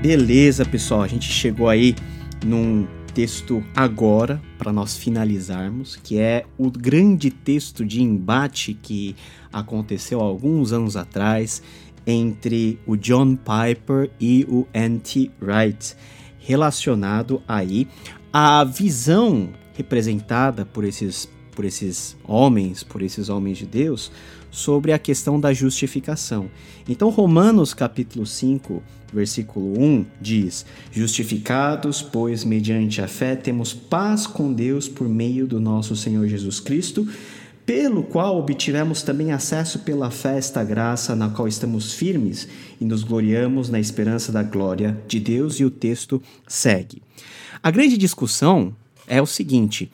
[0.00, 1.96] Beleza, pessoal, a gente chegou aí
[2.46, 9.16] num texto agora para nós finalizarmos, que é o grande texto de embate que
[9.52, 11.60] aconteceu alguns anos atrás
[12.06, 15.32] entre o John Piper e o N.T.
[15.42, 15.96] Wright,
[16.38, 17.88] relacionado aí
[18.32, 24.12] à visão representada por esses por esses homens, por esses homens de Deus,
[24.50, 26.50] sobre a questão da justificação.
[26.88, 28.82] Então, Romanos capítulo 5,
[29.12, 35.60] versículo 1 diz: Justificados, pois, mediante a fé, temos paz com Deus por meio do
[35.60, 37.06] nosso Senhor Jesus Cristo,
[37.64, 42.48] pelo qual obtivemos também acesso pela fé a esta graça na qual estamos firmes
[42.80, 45.60] e nos gloriamos na esperança da glória de Deus.
[45.60, 47.02] E o texto segue.
[47.62, 48.74] A grande discussão
[49.06, 49.90] é o seguinte: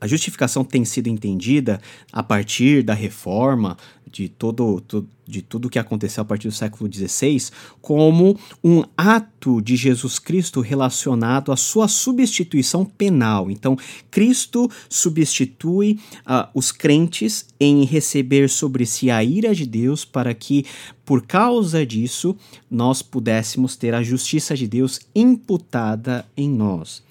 [0.00, 1.80] a justificação tem sido entendida
[2.12, 3.76] a partir da reforma,
[4.10, 4.82] de todo,
[5.26, 10.60] de tudo que aconteceu a partir do século XVI, como um ato de Jesus Cristo
[10.60, 13.50] relacionado à sua substituição penal.
[13.50, 13.76] Então,
[14.10, 20.64] Cristo substitui uh, os crentes em receber sobre si a ira de Deus para que,
[21.04, 22.36] por causa disso,
[22.70, 27.02] nós pudéssemos ter a justiça de Deus imputada em nós.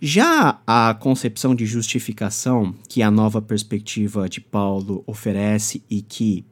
[0.00, 6.44] Já a concepção de justificação que a nova perspectiva de Paulo oferece e que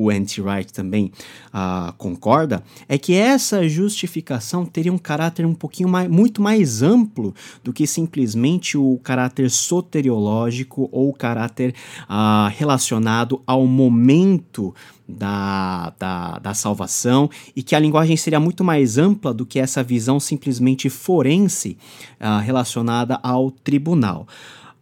[0.00, 1.10] o anti-right também
[1.48, 7.34] uh, concorda, é que essa justificação teria um caráter um pouquinho mais, muito mais amplo
[7.64, 11.74] do que simplesmente o caráter soteriológico ou o caráter
[12.04, 14.72] uh, relacionado ao momento
[15.08, 19.82] da, da, da salvação e que a linguagem seria muito mais ampla do que essa
[19.82, 21.76] visão simplesmente forense
[22.20, 24.28] uh, relacionada ao tribunal.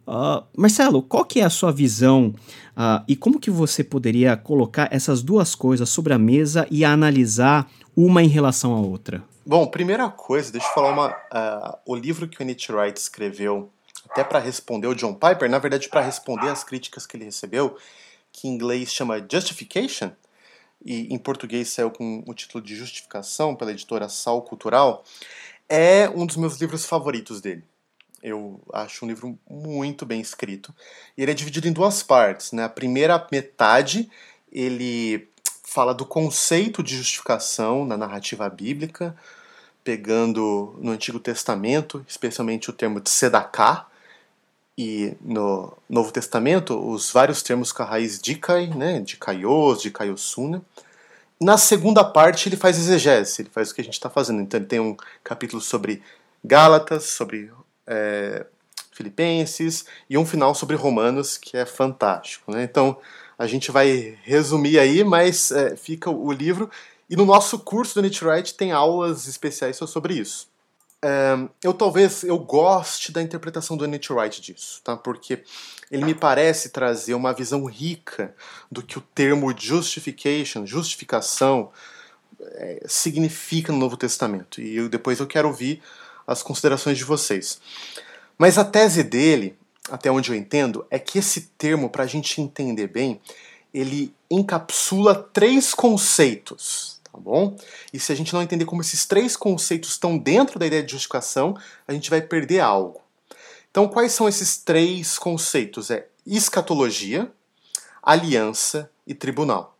[0.07, 2.33] Uh, Marcelo, qual que é a sua visão
[2.77, 7.69] uh, e como que você poderia colocar essas duas coisas sobre a mesa e analisar
[7.93, 9.21] uma em relação à outra?
[9.45, 11.09] Bom, primeira coisa, deixa eu falar uma.
[11.09, 13.69] Uh, o livro que o Nietzsche Wright escreveu,
[14.09, 17.75] até para responder o John Piper, na verdade, para responder as críticas que ele recebeu,
[18.31, 20.11] que em inglês chama Justification,
[20.85, 25.03] e em português saiu com o título de Justificação pela editora Sal Cultural,
[25.67, 27.63] é um dos meus livros favoritos dele.
[28.21, 30.73] Eu acho um livro muito bem escrito.
[31.17, 32.51] E ele é dividido em duas partes.
[32.51, 32.63] Né?
[32.63, 34.09] A primeira metade
[34.51, 35.27] ele
[35.63, 39.15] fala do conceito de justificação na narrativa bíblica,
[39.83, 43.87] pegando no Antigo Testamento, especialmente o termo de sedaká,
[44.77, 49.89] e no Novo Testamento, os vários termos com a raiz dikai, né, de kaios, de
[49.89, 50.61] kaiosuna.
[51.41, 54.41] Na segunda parte, ele faz exegese, ele faz o que a gente está fazendo.
[54.41, 56.01] Então, ele tem um capítulo sobre
[56.43, 57.51] Gálatas, sobre
[57.87, 58.45] é,
[58.91, 62.51] Filipenses e um final sobre Romanos, que é fantástico.
[62.51, 62.63] Né?
[62.63, 62.97] Então,
[63.37, 66.69] a gente vai resumir aí, mas é, fica o livro.
[67.09, 70.47] E no nosso curso do Nietzsche Wright tem aulas especiais sobre isso
[71.63, 74.97] eu talvez eu goste da interpretação do Nietzsche Wright disso, tá?
[74.97, 75.43] Porque
[75.91, 78.35] ele me parece trazer uma visão rica
[78.71, 81.71] do que o termo justification, justificação,
[82.41, 84.59] é, significa no Novo Testamento.
[84.59, 85.81] E eu, depois eu quero ouvir
[86.27, 87.59] as considerações de vocês.
[88.37, 89.57] Mas a tese dele,
[89.89, 93.19] até onde eu entendo, é que esse termo, para a gente entender bem,
[93.73, 97.57] ele encapsula três conceitos tá bom?
[97.91, 100.91] E se a gente não entender como esses três conceitos estão dentro da ideia de
[100.91, 101.57] justificação,
[101.87, 103.01] a gente vai perder algo.
[103.71, 105.89] Então, quais são esses três conceitos?
[105.89, 107.31] É escatologia,
[108.01, 109.77] aliança e tribunal.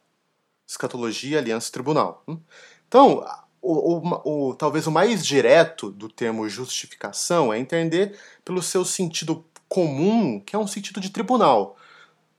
[0.67, 2.23] Escatologia, aliança e tribunal.
[2.27, 2.39] Hum?
[2.87, 3.25] Então,
[3.67, 9.43] o, o, o, talvez o mais direto do termo justificação é entender pelo seu sentido
[9.67, 11.75] comum, que é um sentido de tribunal.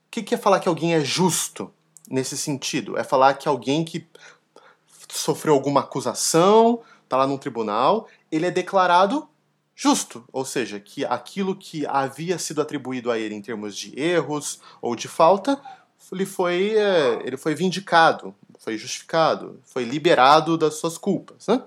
[0.07, 1.71] O que, que é falar que alguém é justo
[2.09, 2.97] nesse sentido?
[2.97, 4.07] É falar que alguém que
[5.07, 9.27] sofreu alguma acusação, está lá num tribunal, ele é declarado
[9.75, 14.59] justo, ou seja, que aquilo que havia sido atribuído a ele em termos de erros
[14.81, 15.61] ou de falta,
[16.11, 21.47] ele foi, é, ele foi vindicado, foi justificado, foi liberado das suas culpas.
[21.47, 21.63] Né?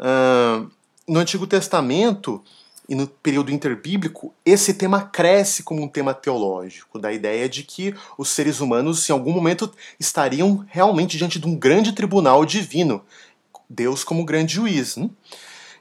[0.00, 0.70] Uh,
[1.06, 2.42] no Antigo Testamento,
[2.88, 7.94] e no período interbíblico, esse tema cresce como um tema teológico, da ideia de que
[8.18, 13.04] os seres humanos, em algum momento, estariam realmente diante de um grande tribunal divino,
[13.68, 14.96] Deus como grande juiz.
[14.96, 15.08] Né?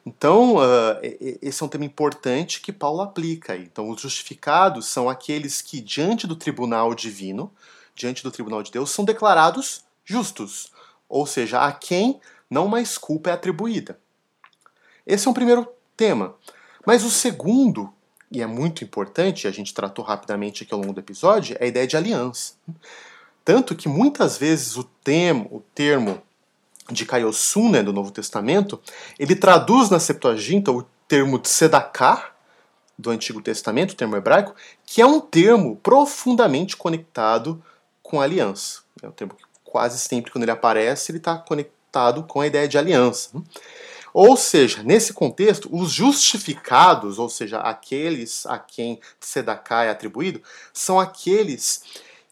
[0.05, 0.99] Então, uh,
[1.41, 3.55] esse é um tema importante que Paulo aplica.
[3.55, 7.51] Então, os justificados são aqueles que, diante do tribunal divino,
[7.95, 10.71] diante do tribunal de Deus, são declarados justos,
[11.07, 12.19] ou seja, a quem
[12.49, 13.99] não mais culpa é atribuída.
[15.05, 16.35] Esse é um primeiro tema.
[16.85, 17.91] Mas o segundo,
[18.31, 21.67] e é muito importante, a gente tratou rapidamente aqui ao longo do episódio, é a
[21.67, 22.53] ideia de aliança.
[23.43, 26.21] Tanto que muitas vezes o termo, o termo
[26.89, 28.79] de Kaiosune né, do Novo Testamento,
[29.17, 32.31] ele traduz na Septuaginta o termo tzedakah
[32.97, 34.55] do Antigo Testamento, o termo hebraico,
[34.85, 37.61] que é um termo profundamente conectado
[38.11, 38.81] com aliança.
[39.01, 42.67] É um termo que quase sempre quando ele aparece, ele está conectado com a ideia
[42.67, 43.31] de aliança.
[44.13, 50.43] Ou seja, nesse contexto, os justificados, ou seja, aqueles a quem tzedakah é atribuído,
[50.73, 51.83] são aqueles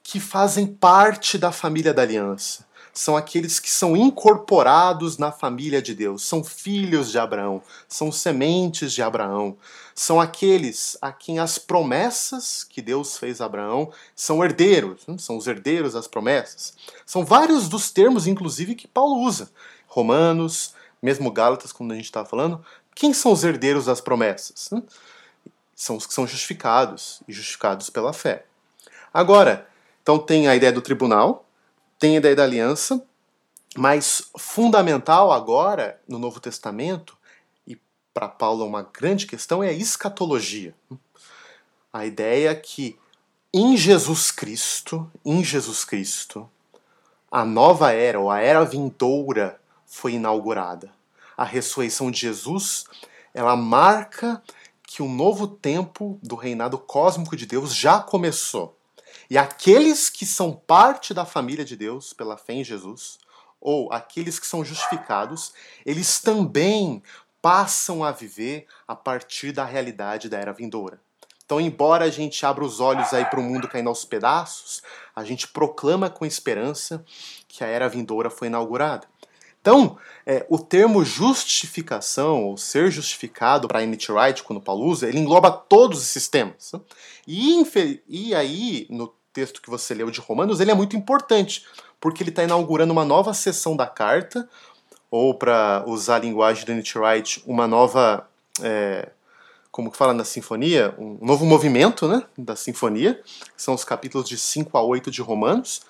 [0.03, 2.67] que fazem parte da família da aliança
[2.99, 8.91] são aqueles que são incorporados na família de Deus, são filhos de Abraão, são sementes
[8.91, 9.55] de Abraão,
[9.95, 15.15] são aqueles a quem as promessas que Deus fez a Abraão são herdeiros, né?
[15.17, 16.73] são os herdeiros das promessas.
[17.05, 19.49] São vários dos termos, inclusive, que Paulo usa.
[19.87, 22.61] Romanos, mesmo Gálatas, como a gente estava falando,
[22.93, 24.69] quem são os herdeiros das promessas?
[24.73, 24.83] Né?
[25.73, 28.43] São os que são justificados e justificados pela fé.
[29.13, 29.69] Agora,
[30.03, 31.45] então tem a ideia do tribunal,
[31.99, 33.05] tem a ideia da aliança,
[33.77, 37.17] mas fundamental agora no Novo Testamento,
[37.67, 37.77] e
[38.13, 40.73] para Paulo é uma grande questão, é a escatologia.
[41.91, 42.97] A ideia que
[43.53, 46.49] em Jesus Cristo, em Jesus Cristo,
[47.29, 50.91] a nova era, ou a era vindoura, foi inaugurada.
[51.35, 52.85] A ressurreição de Jesus,
[53.33, 54.41] ela marca
[54.83, 58.78] que um novo tempo do reinado cósmico de Deus já começou.
[59.29, 63.19] E aqueles que são parte da família de Deus pela fé em Jesus,
[63.61, 65.53] ou aqueles que são justificados,
[65.85, 67.03] eles também
[67.41, 70.99] passam a viver a partir da realidade da era vindoura.
[71.45, 74.83] Então, embora a gente abra os olhos aí para o mundo caindo aos pedaços,
[75.15, 77.03] a gente proclama com esperança
[77.47, 79.07] que a era vindoura foi inaugurada.
[79.61, 84.11] Então, é, o termo justificação, ou ser justificado para N.T.
[84.11, 86.71] Wright, quando Paulo usa, ele engloba todos esses temas.
[87.27, 87.63] E,
[88.07, 91.65] e aí, no texto que você leu de Romanos, ele é muito importante,
[91.99, 94.47] porque ele está inaugurando uma nova sessão da carta,
[95.11, 98.27] ou para usar a linguagem do Nietzsche Wright, uma nova,
[98.61, 99.09] é,
[99.71, 103.21] como que fala na sinfonia, um novo movimento né, da sinfonia,
[103.57, 105.81] são os capítulos de 5 a 8 de Romanos,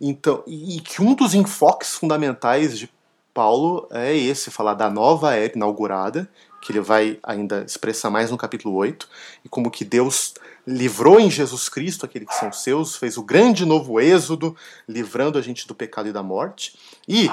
[0.00, 2.90] então, e que um dos enfoques fundamentais de
[3.32, 6.28] Paulo é esse, falar da nova era inaugurada,
[6.66, 9.08] que ele vai ainda expressar mais no capítulo 8,
[9.44, 10.34] e como que Deus
[10.66, 14.56] livrou em Jesus Cristo aqueles que são seus, fez o grande novo êxodo,
[14.88, 16.76] livrando a gente do pecado e da morte,
[17.06, 17.30] e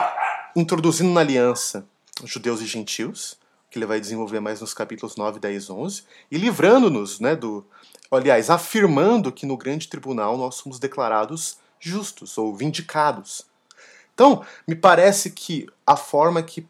[0.56, 1.84] introduzindo na aliança
[2.24, 3.36] judeus e gentios,
[3.72, 7.66] que ele vai desenvolver mais nos capítulos 9, 10, 11, e livrando-nos, né, do,
[8.12, 13.48] aliás, afirmando que no grande tribunal nós somos declarados justos ou vindicados.
[14.14, 16.68] Então, me parece que a forma que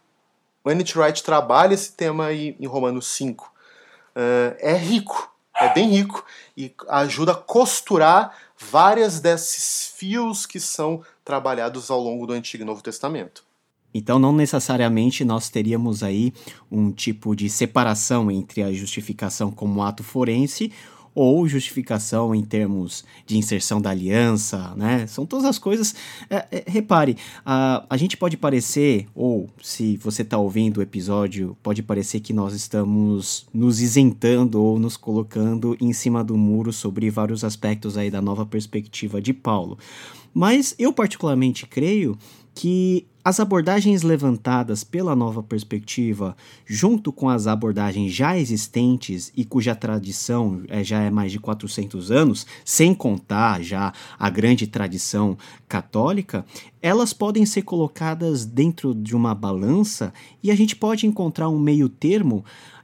[0.64, 0.98] o N.T.
[0.98, 3.54] Wright trabalha esse tema aí em Romanos 5
[4.16, 6.26] uh, é rico, é bem rico
[6.56, 12.66] e ajuda a costurar várias desses fios que são trabalhados ao longo do Antigo e
[12.66, 13.44] Novo Testamento.
[13.94, 16.34] Então, não necessariamente nós teríamos aí
[16.72, 20.72] um tipo de separação entre a justificação como ato forense
[21.16, 25.06] ou justificação em termos de inserção da aliança, né?
[25.08, 25.96] São todas as coisas.
[26.30, 31.58] É, é, repare, a, a gente pode parecer, ou se você está ouvindo o episódio,
[31.62, 37.10] pode parecer que nós estamos nos isentando ou nos colocando em cima do muro sobre
[37.10, 39.78] vários aspectos aí da nova perspectiva de Paulo.
[40.34, 42.18] Mas eu particularmente creio
[42.54, 46.36] que as abordagens levantadas pela nova perspectiva,
[46.66, 52.12] junto com as abordagens já existentes e cuja tradição é, já é mais de 400
[52.12, 55.38] anos, sem contar já a grande tradição
[55.70, 56.46] católica,
[56.82, 60.14] elas podem ser colocadas dentro de uma balança
[60.44, 62.44] e a gente pode encontrar um meio termo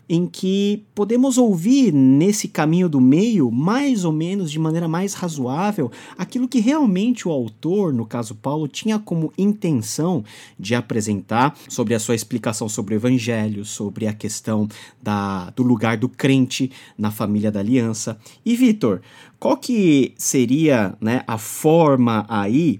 [0.09, 5.91] em que podemos ouvir nesse caminho do meio, mais ou menos de maneira mais razoável,
[6.17, 10.23] aquilo que realmente o autor, no caso Paulo, tinha como intenção
[10.57, 14.67] de apresentar sobre a sua explicação sobre o evangelho, sobre a questão
[14.99, 18.17] da, do lugar do crente na família da aliança.
[18.43, 19.01] E Vitor,
[19.39, 22.79] qual que seria né, a forma aí,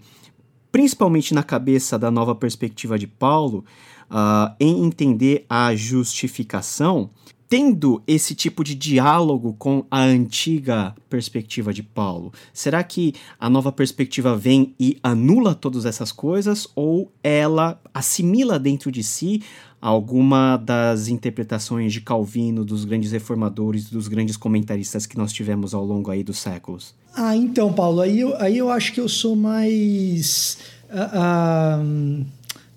[0.72, 3.64] principalmente na cabeça da nova perspectiva de Paulo,
[4.10, 7.10] uh, em entender a justificação
[7.50, 13.72] tendo esse tipo de diálogo com a antiga perspectiva de Paulo, será que a nova
[13.72, 19.42] perspectiva vem e anula todas essas coisas ou ela assimila dentro de si
[19.82, 25.84] alguma das interpretações de Calvino, dos grandes reformadores, dos grandes comentaristas que nós tivemos ao
[25.84, 26.94] longo aí dos séculos?
[27.16, 30.60] Ah, então, Paulo, aí eu, aí eu acho que eu sou mais.
[30.90, 32.26] Uh, uh,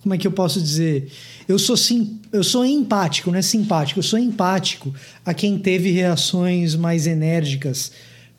[0.02, 1.12] como é que eu posso dizer?
[1.48, 4.94] Eu sou sim, eu sou empático, não é simpático, eu sou empático
[5.24, 7.92] a quem teve reações mais enérgicas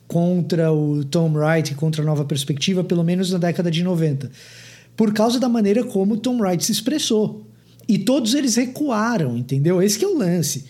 [0.08, 4.32] contra o Tom Wright, contra a nova perspectiva, pelo menos na década de 90.
[4.96, 7.46] Por causa da maneira como Tom Wright se expressou.
[7.88, 9.82] E todos eles recuaram, entendeu?
[9.82, 10.66] Esse é o lance.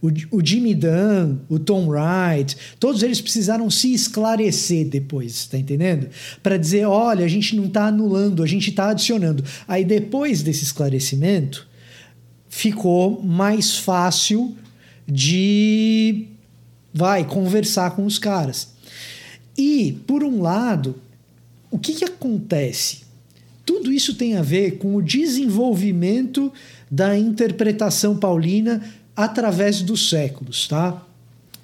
[0.00, 6.08] O, o Jimmy Dunn, o Tom Wright, todos eles precisaram se esclarecer depois, tá entendendo?
[6.42, 9.44] Para dizer, olha, a gente não está anulando, a gente está adicionando.
[9.66, 11.68] Aí depois desse esclarecimento,
[12.52, 14.54] ficou mais fácil
[15.08, 16.26] de
[16.92, 18.74] vai conversar com os caras.
[19.56, 20.96] E, por um lado,
[21.70, 23.04] o que, que acontece?
[23.64, 26.52] Tudo isso tem a ver com o desenvolvimento
[26.90, 28.82] da interpretação paulina
[29.16, 31.02] através dos séculos, tá?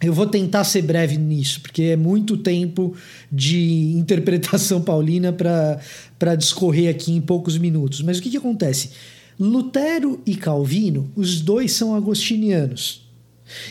[0.01, 2.97] Eu vou tentar ser breve nisso, porque é muito tempo
[3.31, 8.01] de interpretação paulina para discorrer aqui em poucos minutos.
[8.01, 8.91] Mas o que, que acontece?
[9.39, 13.09] Lutero e Calvino, os dois são agostinianos.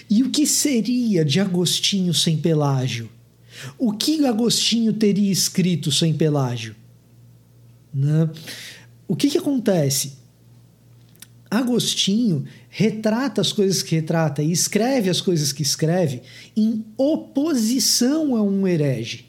[0.10, 3.10] E o que seria de Agostinho sem Pelágio?
[3.78, 6.76] O que Agostinho teria escrito sem Pelágio?
[7.94, 8.30] Né?
[9.08, 10.18] O que, que acontece?
[11.50, 16.22] Agostinho retrata as coisas que retrata e escreve as coisas que escreve
[16.56, 19.26] em oposição a um herege.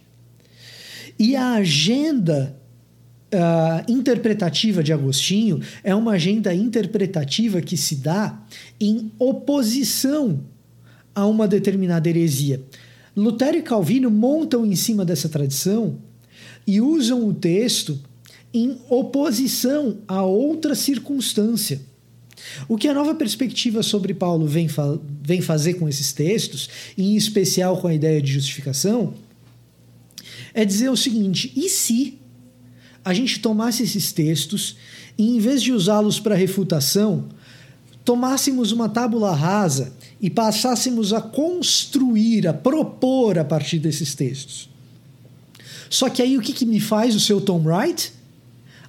[1.18, 2.57] E a agenda
[3.32, 8.40] uh, interpretativa de Agostinho é uma agenda interpretativa que se dá
[8.80, 10.40] em oposição
[11.14, 12.62] a uma determinada heresia.
[13.16, 15.98] Lutero e Calvino montam em cima dessa tradição
[16.66, 17.98] e usam o texto
[18.54, 21.80] em oposição a outra circunstância.
[22.68, 27.16] O que a nova perspectiva sobre Paulo vem, fa vem fazer com esses textos, em
[27.16, 29.14] especial com a ideia de justificação,
[30.54, 32.17] é dizer o seguinte: e se
[33.04, 34.76] a gente tomasse esses textos
[35.16, 37.26] e, em vez de usá-los para refutação,
[38.04, 44.68] tomássemos uma tábula rasa e passássemos a construir, a propor a partir desses textos.
[45.90, 48.12] Só que aí o que, que me faz o seu Tom Wright?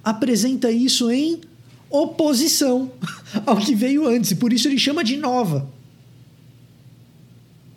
[0.02, 1.40] Apresenta isso em
[1.88, 2.92] oposição
[3.44, 5.68] ao que veio antes, e por isso ele chama de nova.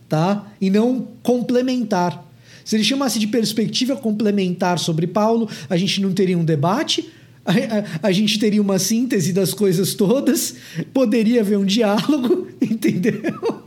[0.07, 0.47] Tá?
[0.61, 2.23] E não complementar.
[2.63, 7.09] Se ele chamasse de perspectiva complementar sobre Paulo, a gente não teria um debate,
[7.45, 10.55] a, a, a, gente teria uma síntese das coisas todas,
[10.93, 13.63] poderia haver um diálogo, entendeu?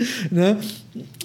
[0.30, 0.58] né?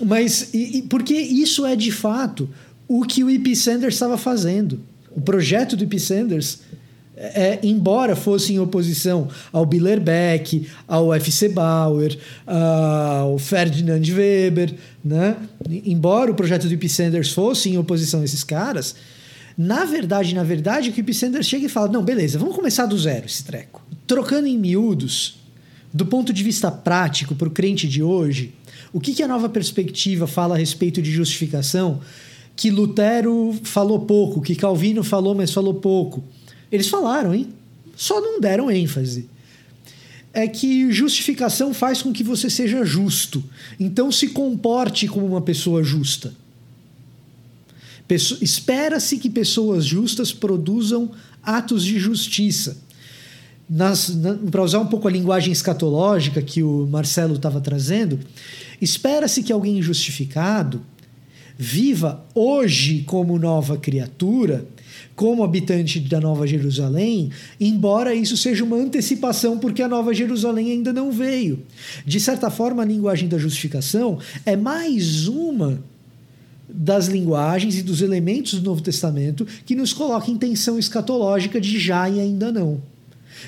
[0.05, 2.49] Mas e, e, porque isso é de fato
[2.87, 3.55] o que o E.P.
[3.55, 4.79] Sanders estava fazendo.
[5.11, 5.97] O projeto do E.P.
[5.97, 6.59] Sanders
[7.17, 11.49] é, embora fosse em oposição ao Billerbeck, ao F.C.
[11.49, 14.73] Bauer, ao Ferdinand Weber,
[15.03, 15.37] né?
[15.85, 18.95] embora o projeto do Ip Sanders fosse em oposição a esses caras,
[19.57, 22.97] na verdade, na verdade, que o Sanders chega e fala: não, beleza, vamos começar do
[22.97, 23.81] zero esse treco.
[24.05, 25.37] Trocando em miúdos,
[25.93, 28.53] do ponto de vista prático para o crente de hoje,
[28.91, 32.01] o que, que a nova perspectiva fala a respeito de justificação
[32.55, 36.23] que Lutero falou pouco, que Calvino falou, mas falou pouco?
[36.71, 37.49] Eles falaram, hein?
[37.95, 39.29] Só não deram ênfase.
[40.33, 43.43] É que justificação faz com que você seja justo.
[43.79, 46.33] Então se comporte como uma pessoa justa.
[48.41, 51.11] Espera-se que pessoas justas produzam
[51.41, 52.77] atos de justiça.
[54.51, 58.19] Para usar um pouco a linguagem escatológica que o Marcelo estava trazendo,
[58.79, 60.81] espera-se que alguém justificado
[61.57, 64.67] viva hoje como nova criatura
[65.15, 70.91] como habitante da Nova Jerusalém, embora isso seja uma antecipação porque a Nova Jerusalém ainda
[70.91, 71.59] não veio.
[72.05, 75.79] De certa forma, a linguagem da justificação é mais uma
[76.67, 81.79] das linguagens e dos elementos do Novo Testamento que nos coloca em tensão escatológica de
[81.79, 82.81] já e ainda não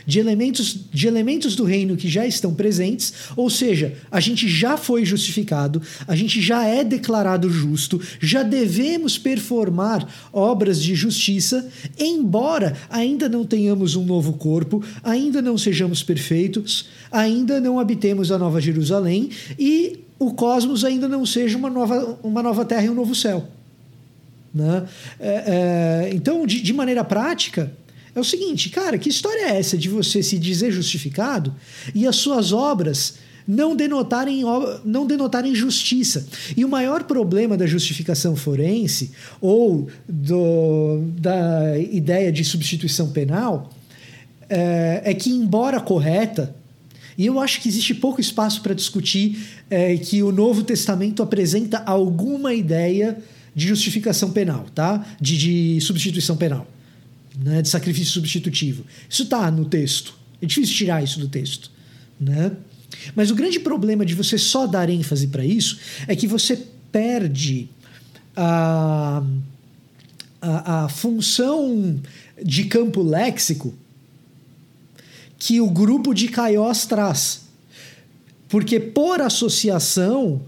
[0.06, 4.78] de elementos, de elementos do reino que já estão presentes, ou seja, a gente já
[4.78, 11.68] foi justificado, a gente já é declarado justo, já devemos performar obras de justiça,
[11.98, 18.38] embora ainda não tenhamos um novo corpo, ainda não sejamos perfeitos, ainda não habitemos a
[18.38, 22.96] Nova Jerusalém e o cosmos ainda não seja uma nova, uma nova terra e um
[22.96, 23.48] novo céu.
[24.54, 24.88] Né?
[25.20, 27.72] É, é, então, de, de maneira prática,
[28.16, 31.54] é o seguinte, cara, que história é essa de você se dizer justificado
[31.94, 33.16] e as suas obras
[33.48, 34.44] não denotarem,
[34.84, 36.28] não denotarem justiça.
[36.56, 43.72] E o maior problema da justificação forense, ou do, da ideia de substituição penal,
[44.50, 46.56] é, é que, embora correta,
[47.18, 51.80] e eu acho que existe pouco espaço para discutir é, que o Novo Testamento apresenta
[51.80, 53.18] alguma ideia
[53.56, 55.04] de justificação penal, tá?
[55.20, 56.68] De, de substituição penal,
[57.40, 57.62] né?
[57.62, 58.86] de sacrifício substitutivo.
[59.10, 60.14] Isso está no texto.
[60.42, 61.72] É difícil tirar isso do texto,
[62.20, 62.52] né?
[63.16, 66.58] Mas o grande problema de você só dar ênfase para isso é que você
[66.92, 67.70] perde
[68.36, 69.24] a,
[70.42, 72.00] a, a função
[72.44, 73.74] de campo léxico
[75.38, 77.48] que o grupo de Caiós traz.
[78.48, 80.42] Porque por associação,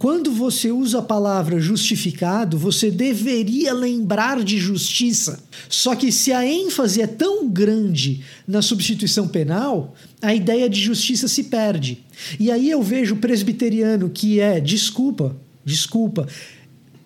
[0.00, 5.38] quando você usa a palavra justificado, você deveria lembrar de justiça.
[5.68, 11.28] Só que se a ênfase é tão grande na substituição penal, a ideia de justiça
[11.28, 12.02] se perde.
[12.38, 15.36] E aí eu vejo o presbiteriano que é, desculpa,
[15.66, 16.26] desculpa,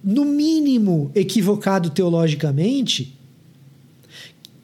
[0.02, 3.18] no mínimo equivocado teologicamente,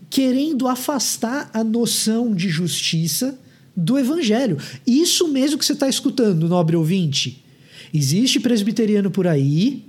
[0.09, 3.37] querendo afastar a noção de justiça
[3.77, 4.57] do evangelho.
[4.87, 7.50] Isso mesmo que você está escutando, nobre ouvinte.
[7.93, 9.85] Existe presbiteriano por aí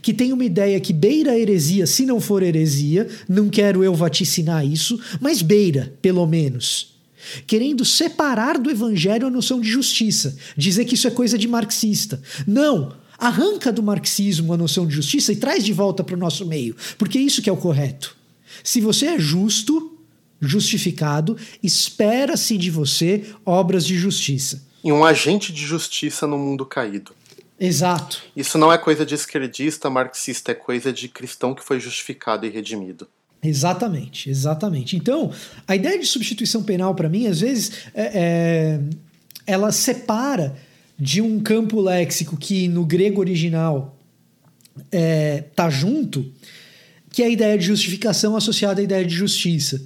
[0.00, 3.94] que tem uma ideia que beira a heresia, se não for heresia, não quero eu
[3.94, 6.96] vaticinar isso, mas beira, pelo menos.
[7.46, 12.22] Querendo separar do evangelho a noção de justiça, dizer que isso é coisa de marxista.
[12.46, 12.94] Não!
[13.18, 16.76] Arranca do marxismo a noção de justiça e traz de volta para o nosso meio,
[16.98, 18.14] porque isso que é o correto.
[18.62, 19.98] Se você é justo,
[20.38, 24.62] justificado, espera-se de você obras de justiça.
[24.84, 27.15] E um agente de justiça no mundo caído.
[27.58, 28.22] Exato.
[28.36, 32.50] Isso não é coisa de esquerdista, marxista, é coisa de cristão que foi justificado e
[32.50, 33.08] redimido.
[33.42, 34.96] Exatamente, exatamente.
[34.96, 35.32] Então,
[35.66, 38.80] a ideia de substituição penal, para mim, às vezes, é, é,
[39.46, 40.56] ela separa
[40.98, 43.96] de um campo léxico que no grego original
[44.90, 46.32] é, tá junto
[47.16, 49.80] que é a ideia de justificação associada à ideia de justiça.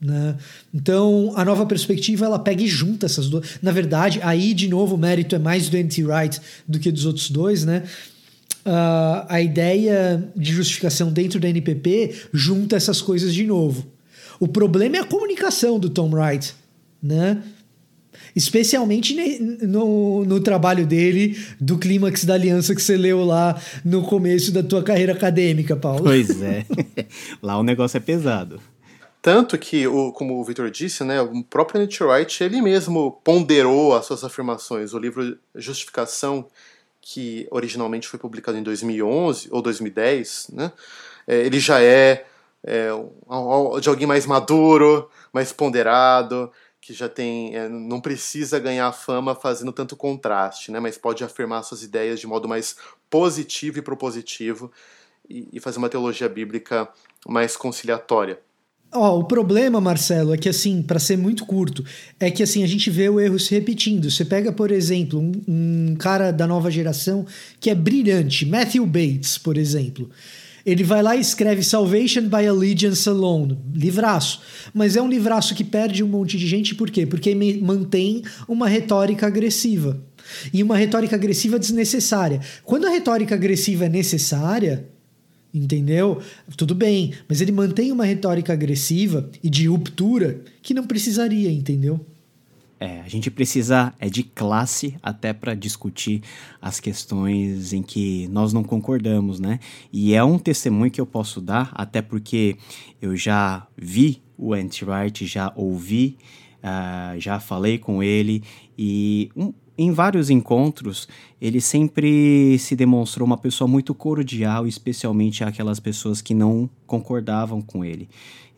[0.00, 0.36] Né?
[0.72, 3.58] Então, a nova perspectiva ela pega e junta essas duas.
[3.60, 7.30] Na verdade, aí de novo o mérito é mais do anti-right do que dos outros
[7.30, 7.82] dois, né?
[8.64, 13.86] Uh, a ideia de justificação dentro da NPP junta essas coisas de novo.
[14.38, 16.54] O problema é a comunicação do Tom Wright,
[17.02, 17.42] né?
[18.36, 19.16] Especialmente
[19.62, 24.62] no, no trabalho dele, do clímax da aliança que você leu lá no começo da
[24.62, 26.04] tua carreira acadêmica, Paulo.
[26.04, 26.64] Pois é.
[27.42, 28.60] lá o negócio é pesado.
[29.28, 33.94] Tanto que, o, como o Victor disse, né, o próprio Nietzsche Wright, ele mesmo ponderou
[33.94, 34.94] as suas afirmações.
[34.94, 36.48] O livro Justificação,
[36.98, 40.72] que originalmente foi publicado em 2011 ou 2010, né,
[41.26, 42.24] é, ele já é,
[42.64, 42.88] é
[43.82, 46.50] de alguém mais maduro, mais ponderado,
[46.80, 50.80] que já tem é, não precisa ganhar fama fazendo tanto contraste, né?
[50.80, 52.76] Mas pode afirmar suas ideias de modo mais
[53.10, 54.72] positivo e propositivo
[55.28, 56.88] e, e fazer uma teologia bíblica
[57.26, 58.40] mais conciliatória.
[58.90, 61.84] Ó, oh, o problema, Marcelo, é que assim, para ser muito curto,
[62.18, 64.10] é que assim a gente vê o erro se repetindo.
[64.10, 67.26] Você pega, por exemplo, um, um cara da nova geração
[67.60, 70.08] que é brilhante, Matthew Bates, por exemplo.
[70.64, 74.40] Ele vai lá e escreve Salvation by Allegiance Alone, livraço.
[74.72, 77.06] Mas é um livraço que perde um monte de gente, por quê?
[77.06, 80.02] Porque mantém uma retórica agressiva.
[80.52, 82.40] E uma retórica agressiva desnecessária.
[82.64, 84.86] Quando a retórica agressiva é necessária,
[85.52, 86.20] entendeu?
[86.56, 92.04] Tudo bem, mas ele mantém uma retórica agressiva e de ruptura que não precisaria, entendeu?
[92.80, 96.22] É, a gente precisa é de classe até para discutir
[96.62, 99.58] as questões em que nós não concordamos, né?
[99.92, 102.56] E é um testemunho que eu posso dar, até porque
[103.02, 106.16] eu já vi o Anti-Wright, já ouvi,
[106.62, 108.44] uh, já falei com ele
[108.78, 111.08] e um, em vários encontros
[111.40, 117.84] ele sempre se demonstrou uma pessoa muito cordial, especialmente aquelas pessoas que não concordavam com
[117.84, 118.08] ele.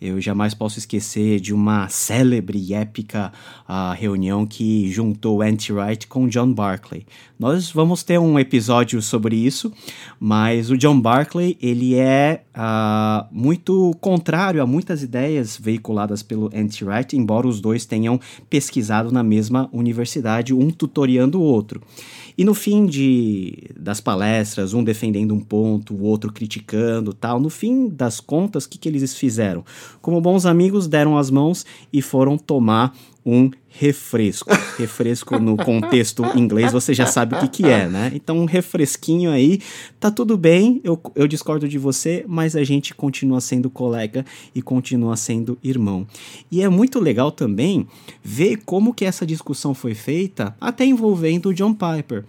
[0.01, 3.31] Eu jamais posso esquecer de uma célebre e épica
[3.69, 7.05] uh, reunião que juntou Anti-Wright com John Barclay.
[7.39, 9.71] Nós vamos ter um episódio sobre isso,
[10.19, 17.15] mas o John Barclay ele é uh, muito contrário a muitas ideias veiculadas pelo Anti-Wright,
[17.15, 18.19] embora os dois tenham
[18.49, 21.83] pesquisado na mesma universidade, um tutoriando o outro.
[22.41, 27.51] E no fim de, das palestras, um defendendo um ponto, o outro criticando tal, no
[27.51, 29.63] fim das contas, o que, que eles fizeram?
[30.01, 34.51] Como bons amigos, deram as mãos e foram tomar um refresco.
[34.79, 38.11] Refresco no contexto inglês você já sabe o que, que é, né?
[38.15, 39.61] Então, um refresquinho aí,
[39.99, 44.25] tá tudo bem, eu, eu discordo de você, mas a gente continua sendo colega
[44.55, 46.07] e continua sendo irmão.
[46.51, 47.87] E é muito legal também
[48.23, 52.25] ver como que essa discussão foi feita, até envolvendo o John Piper.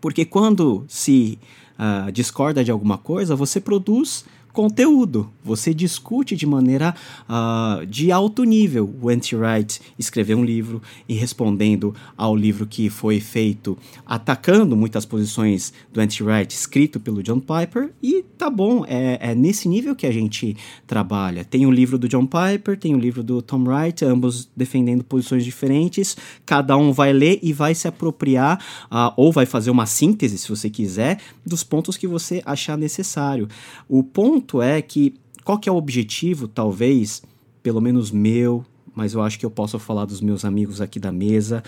[0.00, 1.38] Porque quando se
[1.78, 5.30] uh, discorda de alguma coisa, você produz conteúdo.
[5.48, 6.94] Você discute de maneira
[7.26, 8.94] uh, de alto nível.
[9.00, 15.72] O Anti-Wright escreveu um livro e respondendo ao livro que foi feito atacando muitas posições
[15.90, 20.12] do Anti-Wright escrito pelo John Piper e tá bom, é, é, nesse nível que a
[20.12, 20.54] gente
[20.86, 21.44] trabalha.
[21.44, 25.44] Tem o livro do John Piper, tem o livro do Tom Wright, ambos defendendo posições
[25.44, 26.16] diferentes.
[26.44, 28.62] Cada um vai ler e vai se apropriar
[28.92, 33.48] uh, ou vai fazer uma síntese, se você quiser, dos pontos que você achar necessário.
[33.88, 37.22] O ponto é que qual que é o objetivo, talvez,
[37.62, 41.12] pelo menos meu, mas eu acho que eu posso falar dos meus amigos aqui da
[41.12, 41.62] mesa,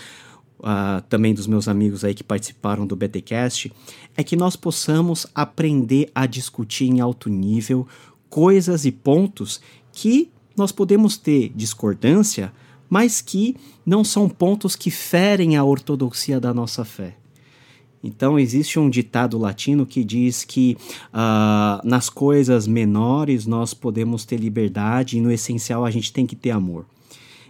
[0.59, 3.72] uh, também dos meus amigos aí que participaram do BTcast,
[4.16, 7.86] é que nós possamos aprender a discutir em alto nível
[8.28, 9.60] coisas e pontos
[9.92, 12.52] que nós podemos ter discordância,
[12.88, 13.56] mas que
[13.86, 17.19] não são pontos que ferem a ortodoxia da nossa fé.
[18.02, 20.77] Então, existe um ditado latino que diz que
[21.12, 26.35] uh, nas coisas menores nós podemos ter liberdade e no essencial a gente tem que
[26.35, 26.86] ter amor.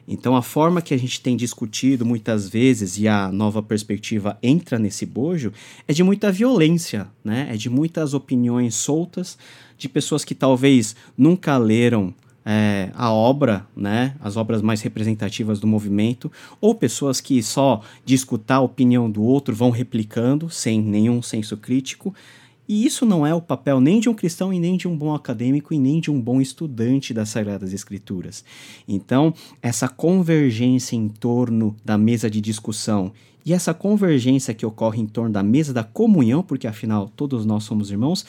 [0.08, 4.76] Então, a forma que a gente tem discutido muitas vezes, e a nova perspectiva entra
[4.76, 5.52] nesse bojo,
[5.86, 7.48] é de muita violência, né?
[7.48, 9.38] é de muitas opiniões soltas,
[9.78, 12.12] de pessoas que talvez nunca leram
[12.52, 18.16] é, a obra, né, as obras mais representativas do movimento, ou pessoas que só de
[18.16, 22.12] escutar a opinião do outro vão replicando sem nenhum senso crítico.
[22.68, 25.14] E isso não é o papel nem de um cristão e nem de um bom
[25.14, 28.44] acadêmico e nem de um bom estudante das Sagradas Escrituras.
[28.88, 29.32] Então,
[29.62, 33.12] essa convergência em torno da mesa de discussão
[33.46, 37.62] e essa convergência que ocorre em torno da mesa da comunhão, porque afinal todos nós
[37.62, 38.26] somos irmãos,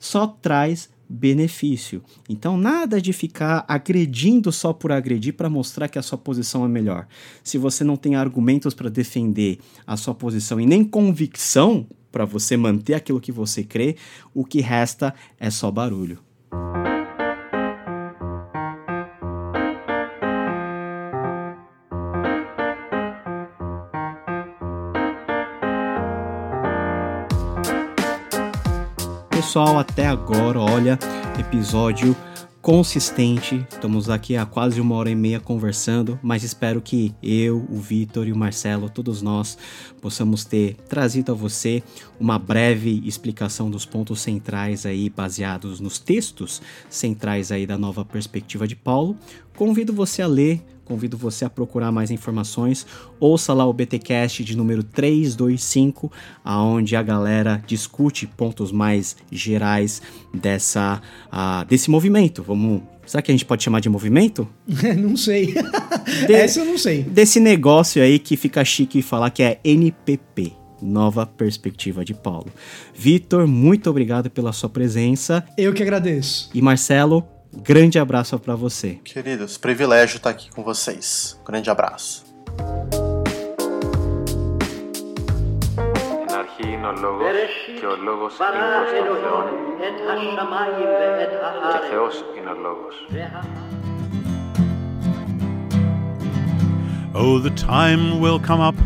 [0.00, 2.00] só traz benefício.
[2.28, 6.68] Então, nada de ficar agredindo só por agredir para mostrar que a sua posição é
[6.68, 7.08] melhor.
[7.42, 12.56] Se você não tem argumentos para defender a sua posição e nem convicção para você
[12.56, 13.96] manter aquilo que você crê,
[14.32, 16.18] o que resta é só barulho.
[29.50, 30.96] Pessoal, até agora, olha,
[31.36, 32.14] episódio
[32.62, 33.66] consistente.
[33.68, 38.28] Estamos aqui há quase uma hora e meia conversando, mas espero que eu, o Vitor
[38.28, 39.58] e o Marcelo, todos nós,
[40.00, 41.82] possamos ter trazido a você
[42.20, 48.68] uma breve explicação dos pontos centrais aí baseados nos textos centrais aí da nova perspectiva
[48.68, 49.16] de Paulo.
[49.56, 52.84] Convido você a ler convido você a procurar mais informações.
[53.20, 56.10] Ouça lá o BTcast de número 325,
[56.44, 60.02] aonde a galera discute pontos mais gerais
[60.34, 61.00] dessa
[61.32, 62.42] uh, desse movimento.
[62.42, 64.48] Vamos Será que a gente pode chamar de movimento?
[64.98, 65.54] não sei.
[66.26, 67.02] De, Essa eu não sei.
[67.02, 70.52] Desse negócio aí que fica chique falar que é NPP.
[70.82, 72.46] Nova Perspectiva de Paulo.
[72.94, 75.44] Vitor, muito obrigado pela sua presença.
[75.58, 76.50] Eu que agradeço.
[76.54, 79.00] E Marcelo, Grande abraço para você.
[79.04, 81.38] Queridos, privilégio estar aqui com vocês.
[81.44, 82.24] Grande abraço.
[97.12, 98.76] Oh, the time will come up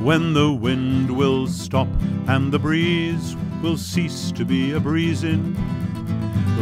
[0.00, 1.88] when the wind will stop
[2.26, 5.54] and the breeze will cease to be a breezing.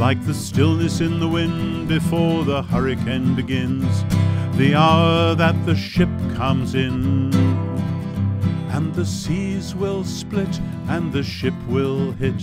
[0.03, 4.03] Like the stillness in the wind before the hurricane begins,
[4.57, 7.33] the hour that the ship comes in.
[8.71, 12.43] And the seas will split, and the ship will hit,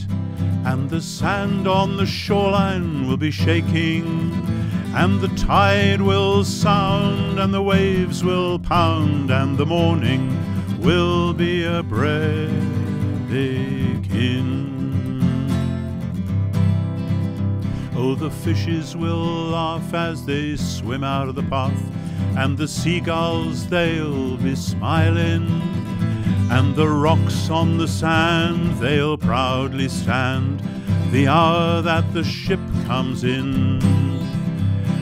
[0.64, 4.32] and the sand on the shoreline will be shaking,
[4.96, 10.34] and the tide will sound, and the waves will pound, and the morning
[10.80, 12.70] will be a breaking.
[18.02, 21.78] Oh, the fishes will laugh as they swim out of the path,
[22.38, 25.46] and the seagulls they'll be smiling,
[26.50, 30.64] and the rocks on the sand they'll proudly stand
[31.12, 33.82] the hour that the ship comes in.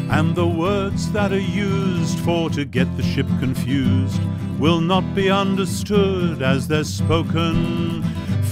[0.09, 4.19] And the words that are used for to get the ship confused
[4.57, 8.03] will not be understood as they're spoken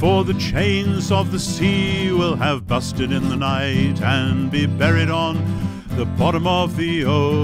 [0.05, 5.09] for the chains of the sea will have busted in the night and be buried
[5.09, 5.35] on
[5.97, 7.41] the bottom of the ocean.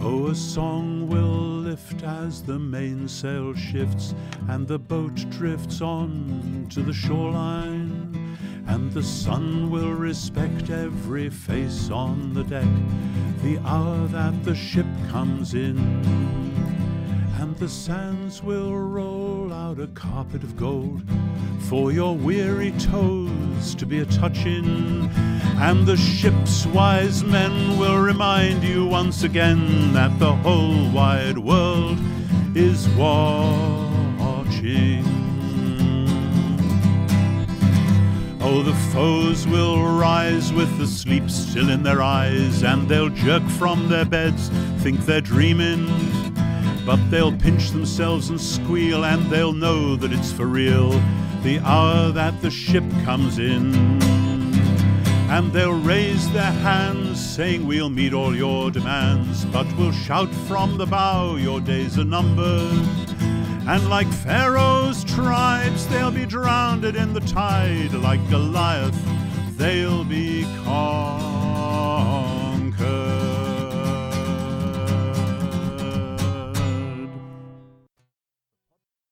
[0.00, 4.14] Oh, a song will lift as the mainsail shifts
[4.48, 8.38] and the boat drifts on to the shoreline.
[8.66, 12.64] And the sun will respect every face on the deck
[13.42, 16.73] the hour that the ship comes in.
[17.40, 21.02] And the sands will roll out a carpet of gold
[21.68, 25.10] for your weary toes to be a touching.
[25.58, 31.98] And the ship's wise men will remind you once again that the whole wide world
[32.54, 33.44] is watching.
[38.40, 43.42] Oh, the foes will rise with the sleep still in their eyes, and they'll jerk
[43.48, 46.23] from their beds, think they're dreaming.
[46.86, 50.90] But they'll pinch themselves and squeal, and they'll know that it's for real
[51.42, 53.74] the hour that the ship comes in.
[55.30, 60.78] And they'll raise their hands, saying, We'll meet all your demands, but we'll shout from
[60.78, 62.86] the bow, Your days are numbered.
[63.66, 67.94] And like Pharaoh's tribes, they'll be drowned in the tide.
[67.94, 68.94] Like Goliath,
[69.56, 71.54] they'll be conquered.